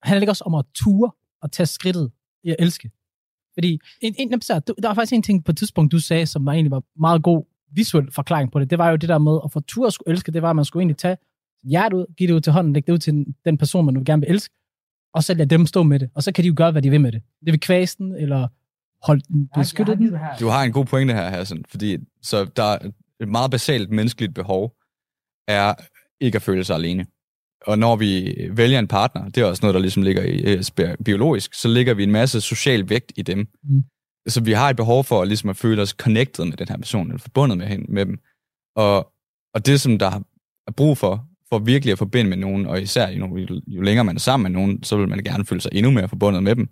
[0.04, 2.12] handler det ikke også om at ture og tage skridtet
[2.44, 2.92] i at elske?
[3.54, 6.46] Fordi en, en, så, der var faktisk en ting på et tidspunkt, du sagde, som
[6.46, 8.70] var egentlig var meget god visuel forklaring på det.
[8.70, 10.56] Det var jo det der med at få tur at skulle elske, det var, at
[10.56, 11.18] man skulle egentlig tage
[11.64, 14.04] hjertet ud, give det ud til hånden, lægge det ud til den- person, man nu
[14.06, 14.56] gerne vil elske,
[15.14, 16.10] og så lade dem stå med det.
[16.16, 17.22] Og så kan de jo gøre, hvad de vil med det.
[17.46, 18.48] Det vil kvæse den, eller
[19.06, 20.18] holde den, beskytte den.
[20.40, 22.90] Du har en god pointe her, Hassan, fordi så der er
[23.20, 24.74] et meget basalt menneskeligt behov
[25.48, 25.74] er
[26.20, 27.06] ikke at føle sig alene.
[27.68, 30.98] Og når vi vælger en partner, det er også noget, der ligesom ligger i øh,
[31.06, 33.48] biologisk, så ligger vi en masse social vægt i dem.
[33.64, 33.84] Mm.
[34.28, 37.08] Så vi har et behov for ligesom at føle os connected med den her person,
[37.08, 38.18] eller forbundet med, hende, med dem.
[38.76, 39.12] Og,
[39.54, 40.24] og det, som der
[40.68, 44.06] er brug for, for virkelig at forbinde med nogen, og især jo, jo, jo længere
[44.06, 46.56] man er sammen med nogen, så vil man gerne føle sig endnu mere forbundet med
[46.56, 46.68] dem.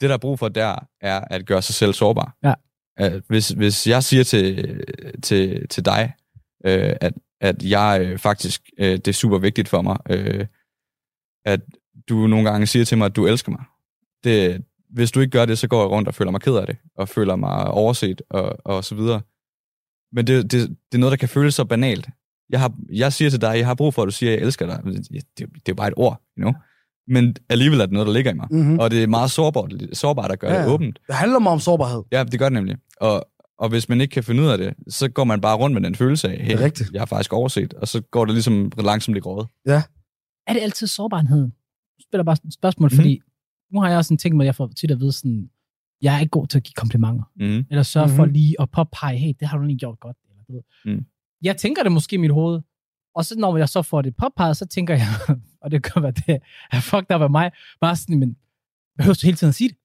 [0.00, 2.36] Det, der er brug for der, er at gøre sig selv sårbar.
[2.42, 2.54] Ja.
[2.96, 4.84] At hvis, hvis jeg siger til,
[5.22, 6.12] til, til dig,
[6.66, 10.46] øh, at, at jeg øh, faktisk, øh, det er super vigtigt for mig, øh,
[11.44, 11.60] at
[12.08, 13.62] du nogle gange siger til mig, at du elsker mig.
[14.24, 16.66] Det, hvis du ikke gør det, så går jeg rundt og føler mig ked af
[16.66, 19.20] det, og føler mig overset, og, og så videre.
[20.12, 22.08] Men det, det, det er noget, der kan føles så banalt.
[22.50, 24.46] Jeg, har, jeg siger til dig, jeg har brug for, at du siger, at jeg
[24.46, 24.80] elsker dig.
[24.84, 26.52] Det, det, det er jo bare et ord, you know?
[27.08, 28.46] Men alligevel er det noget, der ligger i mig.
[28.50, 28.78] mm-hmm.
[28.78, 30.66] Og det er meget sårbart, sårbart at gøre Ja, ja, ja.
[30.66, 30.98] det åbent.
[31.06, 32.02] Det handler meget om sårbarhed.
[32.12, 32.76] Ja, det gør det nemlig.
[33.00, 33.28] Og,
[33.58, 35.82] og hvis man ikke kan finde ud af det, så går man bare rundt med
[35.82, 36.90] den følelse af, hey, Det er rigtigt.
[36.92, 39.48] jeg har faktisk overset, og så går det ligesom langsomt i grådet.
[40.46, 41.52] Er det altid sårbarheden?
[41.98, 42.96] Jeg spiller bare et spørgsmål, Mhm.
[42.96, 43.20] fordi
[43.72, 45.50] nu har jeg også en ting med, at jeg får tit at vide sådan,
[46.02, 47.24] jeg er ikke god til at give komplimenter.
[47.36, 47.64] Mm.
[47.70, 48.16] Eller sørge mm-hmm.
[48.16, 48.32] for Mhm.
[48.32, 50.16] lige at påpege, hey, det har du lige gjort godt.
[50.30, 50.94] Eller, du ved.
[50.94, 51.04] Mm.
[51.42, 52.60] Jeg tænker det måske i mit hoved,
[53.14, 55.06] og så når jeg så får det påpeget, så tænker jeg,
[55.62, 56.38] og det kan være det,
[56.72, 57.50] er fucked up af mig,
[57.80, 58.36] bare sådan, men
[58.96, 59.76] behøver du hele tiden at sige det?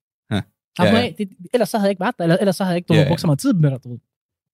[0.80, 0.84] Ja.
[0.86, 1.02] Ja.
[1.02, 2.94] Af, det ellers så havde jeg ikke været der, eller, ellers så havde jeg ikke
[2.94, 3.84] Ja, ja, brugt så meget tid med dig.
[3.84, 4.00] Du ved.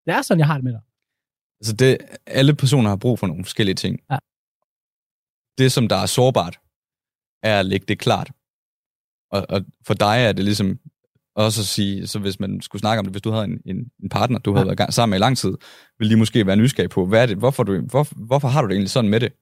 [0.05, 0.81] Det er sådan, jeg har det med dig.
[1.61, 3.99] Altså det, alle personer har brug for nogle forskellige ting.
[4.11, 4.17] Ja.
[5.57, 6.59] Det, som der er sårbart,
[7.43, 8.31] er at lægge det klart.
[9.31, 10.79] Og, og for dig er det ligesom
[11.35, 13.91] også at sige, så hvis man skulle snakke om det, hvis du havde en, en,
[14.03, 14.73] en partner, du havde Ja.
[14.77, 15.53] været sammen med i lang tid,
[15.99, 18.67] ville de måske være nysgerrige på, hvad er det, hvorfor, du, hvor, hvorfor har du
[18.67, 19.33] det egentlig sådan med det?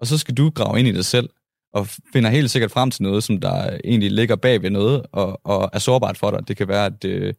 [0.00, 1.28] Og så skal du grave ind i dig selv,
[1.76, 5.40] og finder helt sikkert frem til noget, som der egentlig ligger bag ved noget, og,
[5.44, 6.48] og er sårbart for dig.
[6.48, 7.34] Det kan være, at øh,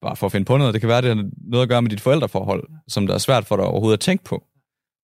[0.00, 1.82] bare for at finde på noget, det kan være, at det har noget at gøre
[1.82, 4.36] med dit forældreforhold, som der er svært for dig overhovedet at tænke på.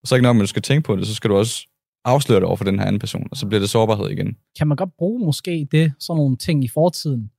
[0.02, 1.66] Og så ikke nok, at du skal tænke på det, så skal du også
[2.04, 4.36] afsløre det over for den her anden person, og så bliver det sårbarhed igen.
[4.58, 7.30] Kan man godt bruge måske det, sådan nogle ting i fortiden,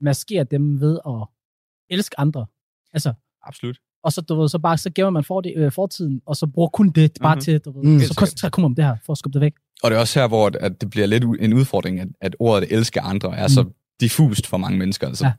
[0.00, 1.26] maskere dem ved at
[1.90, 2.46] elske andre?
[2.92, 3.12] Altså,
[3.42, 3.78] Absolut.
[4.06, 6.68] Og så, du ved, så bare så gemmer man for, øh, fortiden, og så bruger
[6.68, 7.40] kun det bare Mhm.
[7.42, 8.00] til, du ved, Mm.
[8.00, 9.52] så koncentrerer kun om det her, for at skubbe det væk.
[9.82, 12.36] Og det er også her, hvor at- at det bliver lidt en udfordring, at, at
[12.38, 13.70] ordet at elske andre er så Mm.
[14.00, 15.06] diffust for mange mennesker.
[15.08, 15.32] Altså, Ja.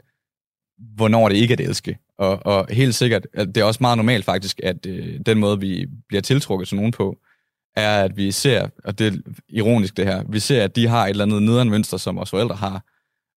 [0.95, 1.97] Hvornår det ikke er at elske.
[2.19, 5.59] Og, og helt sikkert, at det er også meget normalt faktisk, at øh, den måde,
[5.59, 7.17] vi bliver tiltrukket til nogen på,
[7.75, 9.17] er, at vi ser, og det er
[9.49, 12.29] ironisk det her, vi ser, at de har et eller andet nederen mønster, som vores
[12.29, 12.83] forældre har.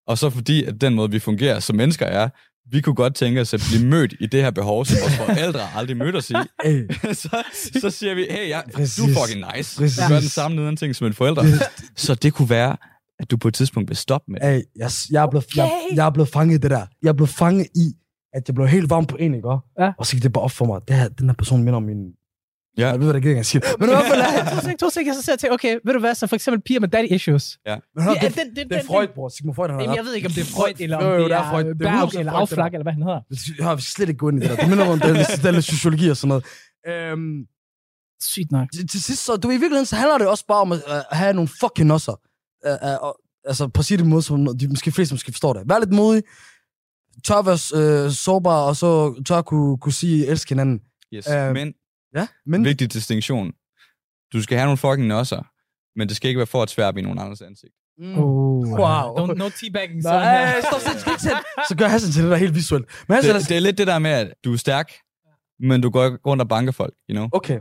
[0.08, 2.30] Og så fordi, at den måde, vi fungerer som mennesker er,
[2.72, 5.62] vi kunne godt tænke os at blive mødt i det her behov, som vores forældre
[5.76, 6.34] aldrig mødt os i.
[7.14, 7.44] Så,
[7.82, 9.78] så siger vi, hey, ja, du er fucking nice.
[9.78, 9.98] Præcis.
[9.98, 11.44] Du gør den samme nederen ting som en forælder.
[11.96, 12.78] Så det kunne være,
[13.20, 14.50] at du på et tidspunkt vil stoppe med det.
[14.50, 16.86] hey, jeg, jeg, er blevet, jeg, jeg er blevet fanget i det der.
[17.04, 17.94] Jeg er blevet fanget i,
[18.34, 19.48] at jeg blev helt varm på en, ikke?
[19.80, 19.92] Ja.
[19.98, 20.82] Og så gik det bare op for mig.
[20.88, 22.06] Det her, den her person minder om min...
[22.80, 22.88] Ja.
[22.88, 23.62] Jeg ved, hvad det ikke engang sige.
[23.80, 24.22] Men i hvert fald,
[24.56, 26.88] to sek, to sek, jeg så okay, ved du hvad, så for eksempel piger med
[26.88, 27.58] daddy issues.
[27.66, 29.30] men hør, Ja, det, den- den- det er den- Freud, bror.
[29.30, 31.20] Sigmund Freud, han har jeg ved ikke, om det er Freud, eller om Jo, jo,
[31.24, 31.64] det det er Freud.
[31.64, 32.38] Det er Berg 100% eller det.
[32.40, 33.22] Afslag, eller hvad han hedder.
[33.58, 34.62] Jeg har slet ikke gået ind i det der.
[34.64, 36.46] Det minder mig om det, det er lidt sociologi og sådan noget.
[36.88, 37.46] Øhm,
[38.22, 38.68] Sygt nok.
[38.76, 40.94] til, til sidst, så du i virkeligheden, så handler det også bare om at uh,
[41.12, 42.16] have nogle fucking nosser.
[42.68, 42.72] Uh,
[43.08, 43.12] uh,
[43.46, 45.62] altså, på at sige det måde, som de måske fleste måske forstår det.
[45.70, 46.24] Vær lidt modig,
[47.28, 50.80] tør være uh, sårbar, og så tør kunne, kunne sige, elske hinanden.
[51.14, 51.28] Yes.
[51.32, 51.74] Øhm, Men,
[52.16, 52.66] Ja, men...
[52.66, 53.52] vigtig distinktion.
[54.34, 55.42] Du skal have nogle fucking nosser,
[55.96, 57.74] men det skal ikke være for at tværbe i nogen andres ansigt.
[57.98, 58.18] Mm.
[58.18, 58.50] Oh,
[58.80, 59.16] Wow.
[59.18, 60.04] Don't, no teabagging.
[60.04, 60.46] sådan her.
[60.46, 61.38] Nej, stop, stop, stop, stop.
[61.70, 62.86] Så gør Hassan til det der helt visuelt.
[63.08, 64.94] Men Hassan, Det, det er lidt det der med, at du er stærk,
[65.60, 67.30] men du går rundt og banker folk, you know?
[67.32, 67.60] okay.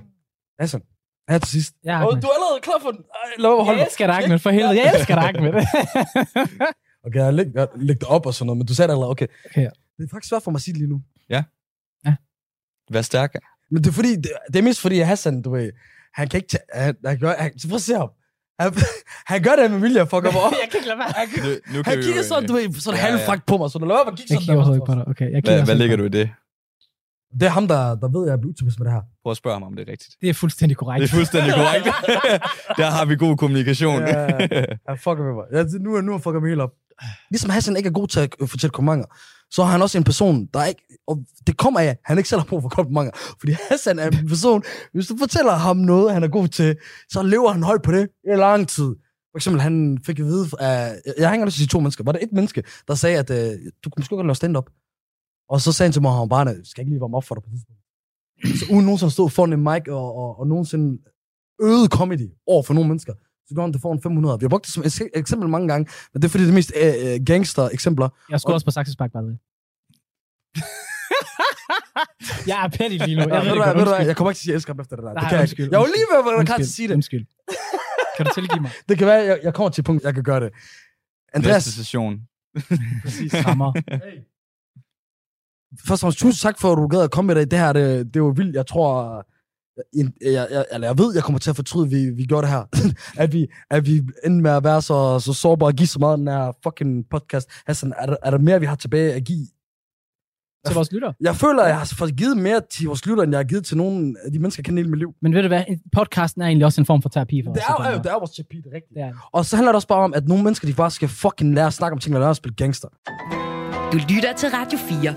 [0.61, 0.82] Hassan,
[1.30, 1.74] her til sidst.
[1.84, 3.01] Ja, Og du er allerede klar for den.
[3.01, 4.76] Ej, mig holde Jeg elsker dig, Ahmed, for helvede.
[4.82, 5.53] Jeg elsker dig, Ahmed.
[7.07, 9.11] Okay, jeg læg, jeg læg det op og sådan noget, men du sagde det allerede,
[9.11, 9.26] okay.
[9.51, 9.70] Okay, ja.
[9.96, 11.03] Det er faktisk svært for mig at sige det lige nu.
[12.90, 13.34] Vær stærk.
[13.71, 15.71] Men det er fordi, det, det er mest fordi, at Hassan, du ved,
[16.14, 18.09] han kan ikke tage, han, han gør, han, prøv at se ham.
[18.61, 18.73] Han,
[19.33, 20.53] han gør det med vilje, fuck ham op.
[20.62, 21.12] Jeg kan ikke lade være.
[21.16, 23.11] Han, Nu, nu han kigger sådan, du ved, sådan Ja, ja.
[23.11, 24.77] halvfragt på mig, så lad være med at kigge Jeg sådan kigger også der.
[24.77, 25.09] ikke på dig.
[25.09, 26.31] Okay, jeg kigger Hvad, hvad ligger du i det?
[27.41, 29.03] Det er ham, der, der ved, at jeg er utilpas med det her.
[29.23, 30.11] Prøv at spørge ham, om det er rigtigt.
[30.21, 31.03] Det er fuldstændig korrekt.
[31.03, 31.85] Det er fuldstændig korrekt.
[32.81, 34.01] Der har vi god kommunikation.
[34.03, 34.27] Ja,
[34.89, 35.45] han fucker med mig.
[35.53, 36.73] Jeg, nu, nu er fucker mig helt op.
[37.31, 39.09] Ligesom Hassan ikke er god til at fortælle komplimenter,
[39.51, 40.82] så er han også en person, der ikke...
[41.07, 43.12] Og det kommer af, at han ikke selv har brug for komplimenter.
[43.40, 46.76] Fordi Hassan er en person, hvis du fortæller ham noget, han er god til,
[47.11, 48.96] så lever han højt på det i lang tid.
[49.32, 51.01] For eksempel, han fik at vide af...
[51.18, 52.05] Jeg hænger ikke lyst til to mennesker.
[52.05, 54.70] Var det et menneske, der sagde, at øh, du kunne måske godt lave stand-up?
[55.49, 57.34] Og så sagde han til mig, at han bare, skal ikke lige varme op for
[57.34, 57.82] dig på det tidspunkt?
[58.61, 60.99] Så uden nogensinde stod foran en mic og, og, og nogensinde
[61.61, 63.14] øget comedy over for nogle mennesker,
[63.49, 64.38] så går han til foran 500.
[64.40, 64.84] Vi har brugt det som
[65.14, 68.09] eksempel mange gange, men det er fordi det er mest øh, øh, gangster eksempler.
[68.30, 69.34] Jeg skulle også på Saxespark, by the way.
[72.51, 73.22] jeg er petty lige nu.
[73.22, 73.76] Jeg Ja, ved du godt.
[73.76, 75.12] ved du jeg kommer ikke til at sige elsker ham efter det der.
[75.12, 75.72] Nej, det kan jeg undskyld, ikke.
[75.74, 76.94] Jeg var lige ved at være klar til at sige det.
[76.94, 77.26] Undskyld.
[78.16, 78.70] Kan du tilgive mig?
[78.88, 80.51] Det kan være, jeg, jeg kommer til et punkt, jeg kan gøre det.
[81.34, 82.20] Andreas, Næste session.
[83.05, 83.34] Præcis.
[83.46, 83.72] Rammer.
[85.88, 87.51] først og fremmest, tusind tak for, at du gad at komme med det.
[87.51, 88.57] Det her, det, det var vildt.
[88.57, 89.24] Jeg tror,
[89.97, 92.47] jeg, jeg, jeg, eller jeg ved, jeg kommer til at fortryde, at vi, vi gjorde
[92.47, 92.64] det her.
[93.22, 96.18] at, vi, at vi endte med at være så, så sårbare og give så meget
[96.18, 97.49] den her fucking podcast.
[97.66, 99.47] Hassan, er der, er der mere, vi har tilbage at give?
[100.66, 101.12] Til vores lytter.
[101.20, 103.64] Jeg føler, at jeg har fået givet mere til vores lytter, end jeg har givet
[103.64, 105.14] til nogle af de mennesker, jeg kender i hele mit liv.
[105.22, 105.62] Men ved du hvad?
[105.97, 107.87] Podcasten er egentlig også en form for terapi for Det os.
[107.87, 108.95] er, jo- det er jo vores terapi, det er rigtigt.
[108.95, 109.29] Det er.
[109.33, 111.66] Og så handler det også bare om, at nogle mennesker, de bare skal fucking lære
[111.66, 112.89] at snakke om ting, og lære at spille gangster.
[113.93, 115.14] Du lytter til Radio 4.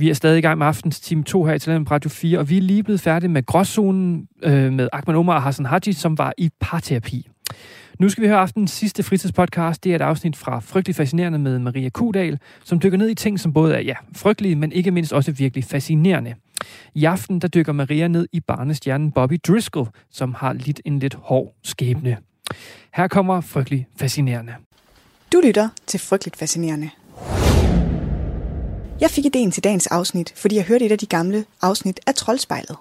[0.00, 2.50] Vi er stadig i gang med aftens time 2 her i Talent Radio 4, og
[2.50, 6.18] vi er lige blevet færdige med Gråzonen øh, med Ahmed Omar og Hassan Haji, som
[6.18, 7.28] var i parterapi.
[7.98, 9.84] Nu skal vi høre aftens sidste fritidspodcast.
[9.84, 13.40] Det er et afsnit fra Frygtelig Fascinerende med Maria Kudal, som dykker ned i ting,
[13.40, 16.34] som både er ja, frygtelige, men ikke mindst også virkelig fascinerende.
[16.94, 21.14] I aften der dykker Maria ned i barnestjernen Bobby Driscoll, som har lidt en lidt
[21.14, 22.16] hård skæbne.
[22.94, 24.54] Her kommer Frygtelig Fascinerende.
[25.32, 26.90] Du lytter til Frygteligt Fascinerende.
[29.00, 32.14] Jeg fik ideen til dagens afsnit, fordi jeg hørte et af de gamle afsnit af
[32.14, 32.76] Troldspejlet.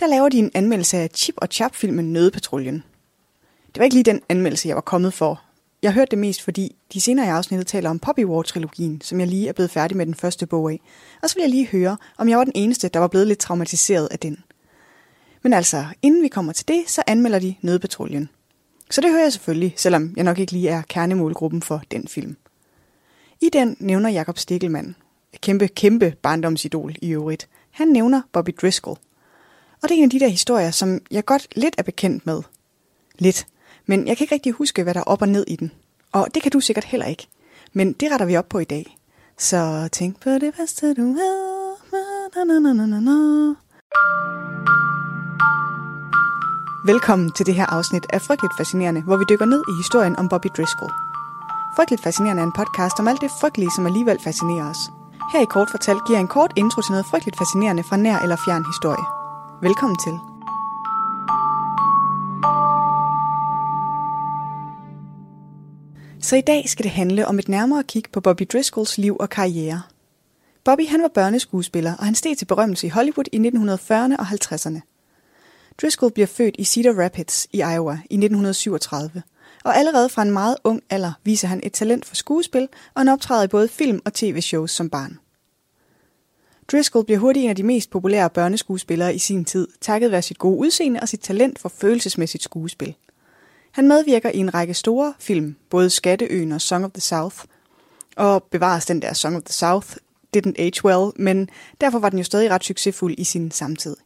[0.00, 2.84] Der laver de en anmeldelse af Chip og Chap-filmen Nødepatruljen.
[3.66, 5.42] Det var ikke lige den anmeldelse, jeg var kommet for.
[5.82, 9.28] Jeg hørte det mest, fordi de senere i afsnittet taler om Poppy War-trilogien, som jeg
[9.28, 10.80] lige er blevet færdig med den første bog af.
[11.22, 13.38] Og så vil jeg lige høre, om jeg var den eneste, der var blevet lidt
[13.38, 14.44] traumatiseret af den.
[15.42, 18.28] Men altså, inden vi kommer til det, så anmelder de Nødepatruljen.
[18.90, 22.36] Så det hører jeg selvfølgelig, selvom jeg nok ikke lige er kernemålgruppen for den film.
[23.40, 24.96] I den nævner Jakob Stikkelmann,
[25.40, 27.48] kæmpe, kæmpe barndomsidol i øvrigt.
[27.70, 28.98] Han nævner Bobby Driscoll.
[29.82, 32.42] Og det er en af de der historier, som jeg godt lidt er bekendt med.
[33.18, 33.46] Lidt.
[33.86, 35.72] Men jeg kan ikke rigtig huske, hvad der er op og ned i den.
[36.12, 37.26] Og det kan du sikkert heller ikke.
[37.72, 38.96] Men det retter vi op på i dag.
[39.38, 41.76] Så tænk på det bedste, du ved.
[42.36, 43.54] Na, na, na, na, na, na.
[46.86, 50.28] Velkommen til det her afsnit af Frygteligt Fascinerende, hvor vi dykker ned i historien om
[50.28, 50.92] Bobby Driscoll.
[51.76, 54.95] Frygteligt Fascinerende er en podcast om alt det frygtelige, som alligevel fascinerer os.
[55.32, 58.36] Her i Kort Fortalt giver en kort intro til noget frygteligt fascinerende fra nær eller
[58.36, 59.06] fjern historie.
[59.62, 60.14] Velkommen til.
[66.20, 69.28] Så i dag skal det handle om et nærmere kig på Bobby Driscolls liv og
[69.28, 69.82] karriere.
[70.64, 74.80] Bobby han var børneskuespiller, og han steg til berømmelse i Hollywood i 1940'erne og 50'erne.
[75.82, 79.22] Driscoll bliver født i Cedar Rapids i Iowa i 1937,
[79.66, 83.08] og allerede fra en meget ung alder viser han et talent for skuespil, og han
[83.08, 85.18] optræder i både film og tv-shows som barn.
[86.72, 90.38] Driscoll bliver hurtigt en af de mest populære børneskuespillere i sin tid, takket være sit
[90.38, 92.94] gode udseende og sit talent for følelsesmæssigt skuespil.
[93.72, 97.36] Han medvirker i en række store film, både Skatteøen og Song of the South,
[98.16, 99.96] og bevares den der Song of the South,
[100.36, 101.48] didn't age well, men
[101.80, 103.96] derfor var den jo stadig ret succesfuld i sin samtid.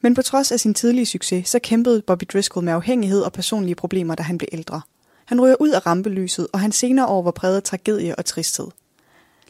[0.00, 3.74] Men på trods af sin tidlige succes, så kæmpede Bobby Driscoll med afhængighed og personlige
[3.74, 4.80] problemer, da han blev ældre.
[5.24, 8.66] Han ryger ud af rampelyset, og han senere år var præget af tragedie og tristhed.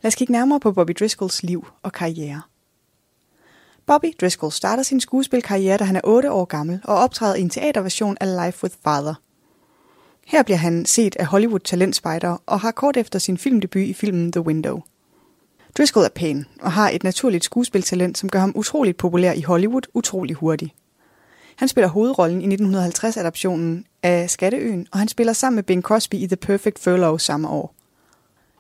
[0.02, 2.42] Lad os kigge nærmere på Bobby Driscolls liv og karriere.
[3.86, 7.50] Bobby Driscoll starter sin skuespilkarriere, da han er 8 år gammel, og optræder i en
[7.50, 9.14] teaterversion af Life with Father.
[10.26, 14.32] Her bliver han set af Hollywood talentspejder og har kort efter sin filmdebut i filmen
[14.32, 14.82] The Window.
[15.78, 19.82] Driscoll er pæn og har et naturligt skuespiltalent, som gør ham utroligt populær i Hollywood
[19.94, 20.72] utrolig hurtigt.
[21.56, 26.26] Han spiller hovedrollen i 1950-adaptionen af Skatteøen, og han spiller sammen med Bing Crosby i
[26.26, 27.74] The Perfect Furlough samme år.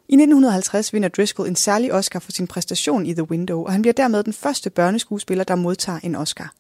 [0.08, 3.82] I 1950 vinder Driscoll en særlig Oscar for sin præstation i The Window, og han
[3.82, 6.54] bliver dermed den første børneskuespiller, der modtager en Oscar.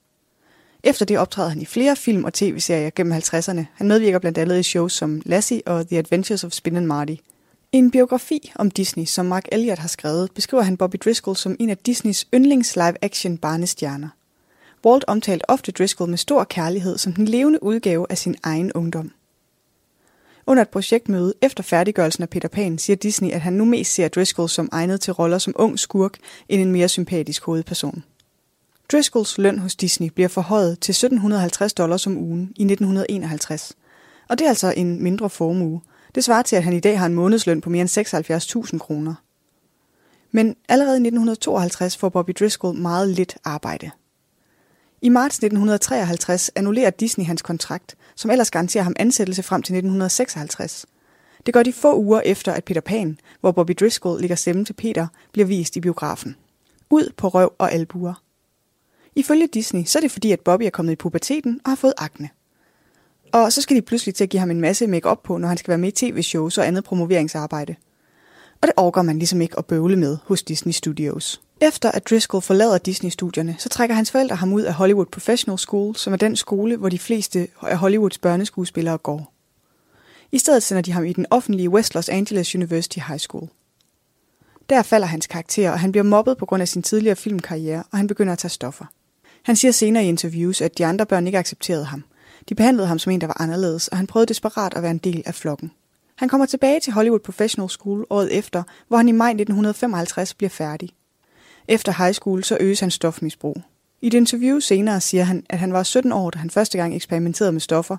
[0.82, 3.64] Efter det optræder han i flere film og tv-serier gennem 50'erne.
[3.74, 7.14] Han medvirker blandt andet i shows som Lassie og The Adventures of Spin and Marty.
[7.72, 11.56] I en biografi om Disney, som Mark Elliott har skrevet, beskriver han Bobby Driscoll som
[11.58, 14.08] en af Disneys yndlings live-action barnestjerner.
[14.84, 19.12] Walt omtalte ofte Driscoll med stor kærlighed som den levende udgave af sin egen ungdom.
[20.46, 24.08] Under et projektmøde efter færdiggørelsen af Peter Pan siger Disney, at han nu mest ser
[24.08, 26.18] Driscoll som egnet til roller som ung skurk
[26.48, 28.04] end en mere sympatisk hovedperson.
[28.92, 33.76] Driscolls løn hos Disney bliver forhøjet til 1750 dollars om ugen i 1951.
[34.28, 35.80] Og det er altså en mindre formue.
[36.14, 39.14] Det svarer til, at han i dag har en månedsløn på mere end 76.000 kroner.
[40.30, 43.90] Men allerede i 1952 får Bobby Driscoll meget lidt arbejde.
[45.02, 50.86] I marts 1953 annullerer Disney hans kontrakt, som ellers garanterer ham ansættelse frem til 1956.
[51.46, 54.72] Det gør de få uger efter, at Peter Pan, hvor Bobby Driscoll ligger stemme til
[54.72, 56.36] Peter, bliver vist i biografen.
[56.90, 58.22] Ud på røv og albuer.
[59.14, 61.94] Ifølge Disney, så er det fordi, at Bobby er kommet i puberteten og har fået
[61.98, 62.28] akne.
[63.32, 65.48] Og så skal de pludselig til at give ham en masse make op på, når
[65.48, 67.74] han skal være med i tv-shows og andet promoveringsarbejde.
[68.62, 71.40] Og det overgår man ligesom ikke at bøvle med hos Disney Studios.
[71.60, 75.96] Efter at Driscoll forlader Disney-studierne, så trækker hans forældre ham ud af Hollywood Professional School,
[75.96, 79.32] som er den skole, hvor de fleste af Hollywoods børneskuespillere går.
[80.32, 83.48] I stedet sender de ham i den offentlige West Los Angeles University High School.
[84.68, 87.98] Der falder hans karakter, og han bliver mobbet på grund af sin tidligere filmkarriere, og
[87.98, 88.84] han begynder at tage stoffer.
[89.42, 92.04] Han siger senere i interviews, at de andre børn ikke accepterede ham.
[92.48, 94.98] De behandlede ham som en, der var anderledes, og han prøvede desperat at være en
[94.98, 95.70] del af flokken.
[96.16, 100.50] Han kommer tilbage til Hollywood Professional School året efter, hvor han i maj 1955 bliver
[100.50, 100.90] færdig.
[101.68, 103.62] Efter high school så øges hans stofmisbrug.
[104.02, 106.96] I et interview senere siger han, at han var 17 år, da han første gang
[106.96, 107.96] eksperimenterede med stoffer,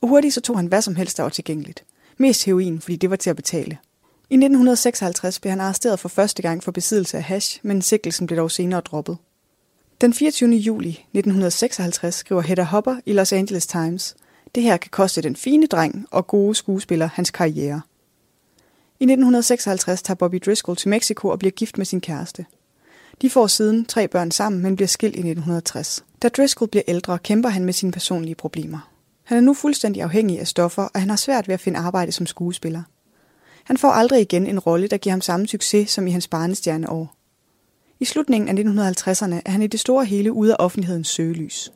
[0.00, 1.84] og hurtigt så tog han hvad som helst, der var tilgængeligt.
[2.18, 3.78] Mest heroin, fordi det var til at betale.
[4.30, 8.36] I 1956 blev han arresteret for første gang for besiddelse af hash, men sigtelsen blev
[8.36, 9.16] dog senere droppet.
[10.02, 10.50] Den 24.
[10.50, 14.14] juli 1956 skriver Hedda Hopper i Los Angeles Times,
[14.54, 17.80] det her kan koste den fine dreng og gode skuespiller hans karriere.
[19.00, 22.46] I 1956 tager Bobby Driscoll til Mexico og bliver gift med sin kæreste.
[23.22, 26.04] De får siden tre børn sammen, men bliver skilt i 1960.
[26.22, 28.90] Da Driscoll bliver ældre, kæmper han med sine personlige problemer.
[29.24, 32.12] Han er nu fuldstændig afhængig af stoffer, og han har svært ved at finde arbejde
[32.12, 32.82] som skuespiller.
[33.64, 37.21] Han får aldrig igen en rolle, der giver ham samme succes som i hans barnestjerneår.
[38.02, 41.72] I slutningen af 1950'erne er han i det store hele ude af offentlighedens søgelys.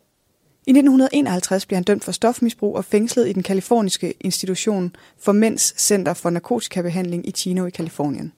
[0.67, 5.83] I 1951 bliver han dømt for stofmisbrug og fængslet i den kaliforniske institution for Mænds
[5.83, 8.33] Center for Narkotikabehandling i Chino i Kalifornien.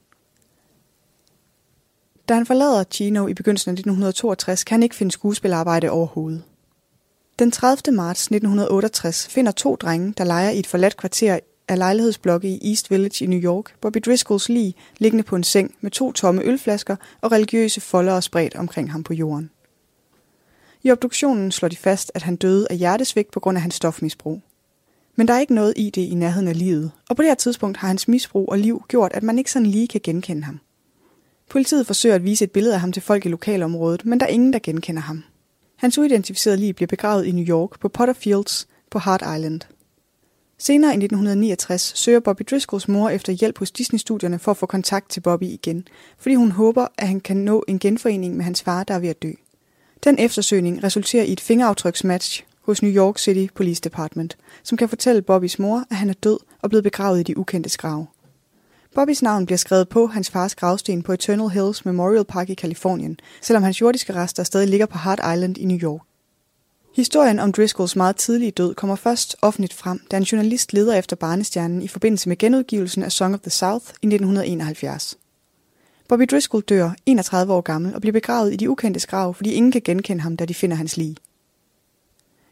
[2.28, 6.42] Da han forlader Chino i begyndelsen af 1962, kan han ikke finde skuespillerarbejde overhovedet.
[7.38, 7.96] Den 30.
[7.96, 12.90] marts 1968 finder to drenge, der leger i et forladt kvarter af lejlighedsblokke i East
[12.90, 16.96] Village i New York, Bobby Driscolls lig liggende på en seng med to tomme ølflasker
[17.20, 19.50] og religiøse folder spredt omkring ham på jorden.
[20.82, 24.40] I obduktionen slår de fast, at han døde af hjertesvigt på grund af hans stofmisbrug.
[25.16, 27.34] Men der er ikke noget i det i nærheden af livet, og på det her
[27.34, 30.60] tidspunkt har hans misbrug og liv gjort, at man ikke sådan lige kan genkende ham.
[31.50, 34.30] Politiet forsøger at vise et billede af ham til folk i lokalområdet, men der er
[34.30, 35.24] ingen, der genkender ham.
[35.76, 39.60] Hans uidentificerede lig bliver begravet i New York på Potter Fields på Hart Island.
[40.60, 45.10] Senere i 1969 søger Bobby Driscolls mor efter hjælp hos Disney-studierne for at få kontakt
[45.10, 45.88] til Bobby igen,
[46.18, 49.08] fordi hun håber, at han kan nå en genforening med hans far, der er ved
[49.08, 49.30] at dø.
[50.04, 55.22] Den eftersøgning resulterer i et fingeraftryksmatch hos New York City Police Department, som kan fortælle
[55.22, 58.06] Bobbys mor, at han er død og blevet begravet i de ukendte grave.
[58.94, 63.20] Bobbys navn bliver skrevet på hans fars gravsten på Eternal Hills Memorial Park i Kalifornien,
[63.42, 66.07] selvom hans jordiske rester stadig ligger på Hart Island i New York.
[66.98, 71.16] Historien om Driscolls meget tidlige død kommer først offentligt frem, da en journalist leder efter
[71.16, 75.18] barnestjernen i forbindelse med genudgivelsen af Song of the South i 1971.
[76.08, 79.72] Bobby Driscoll dør 31 år gammel og bliver begravet i de ukendte grav, fordi ingen
[79.72, 81.16] kan genkende ham, da de finder hans lig.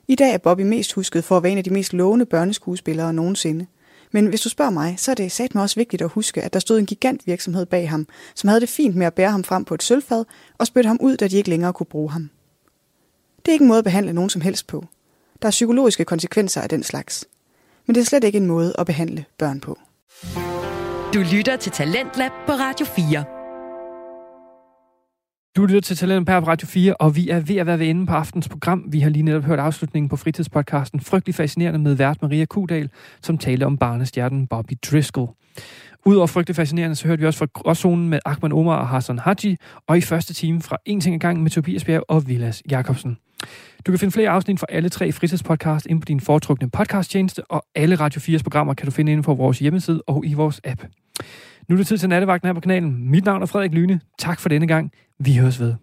[0.09, 3.12] I dag er Bobby mest husket for at være en af de mest lovende børneskuespillere
[3.12, 3.66] nogensinde.
[4.12, 6.53] Men hvis du spørger mig, så er det sat mig også vigtigt at huske, at
[6.53, 9.44] der stod en gigant virksomhed bag ham, som havde det fint med at bære ham
[9.44, 10.24] frem på et sølvfad
[10.59, 12.30] og spytte ham ud, da de ikke længere kunne bruge ham.
[13.47, 14.84] Det er ikke en måde at behandle nogen som helst på.
[15.42, 17.24] Der er psykologiske konsekvenser af den slags.
[17.86, 19.78] Men det er slet ikke en måde at behandle børn på.
[21.14, 23.24] Du lytter til Talentlab på Radio 4.
[25.57, 28.07] Du lytter til Talent på Radio 4, og vi er ved at være ved enden
[28.07, 28.84] på aftens program.
[28.88, 32.90] Vi har lige netop hørt afslutningen på fritidspodcasten Frygtelig Fascinerende med vært Maria Kudal,
[33.22, 35.28] som talte om barnestjernen Bobby Driscoll.
[36.05, 39.57] Udover frygtelig fascinerende, så hørte vi også fra Gråzonen med Ahmed Omar og Hassan Haji,
[39.86, 43.18] og i første time fra En ting ad gang med Tobias Bjerg og Vilas Jakobsen.
[43.87, 47.64] Du kan finde flere afsnit fra alle tre fritidspodcast ind på din foretrukne podcasttjeneste, og
[47.74, 50.84] alle Radio 4's programmer kan du finde inde på vores hjemmeside og i vores app.
[51.68, 53.11] Nu er det tid til nattevagten her på kanalen.
[53.11, 54.01] Mit navn er Frederik Lyne.
[54.18, 54.93] Tak for denne gang.
[55.18, 55.74] Vi høres ved.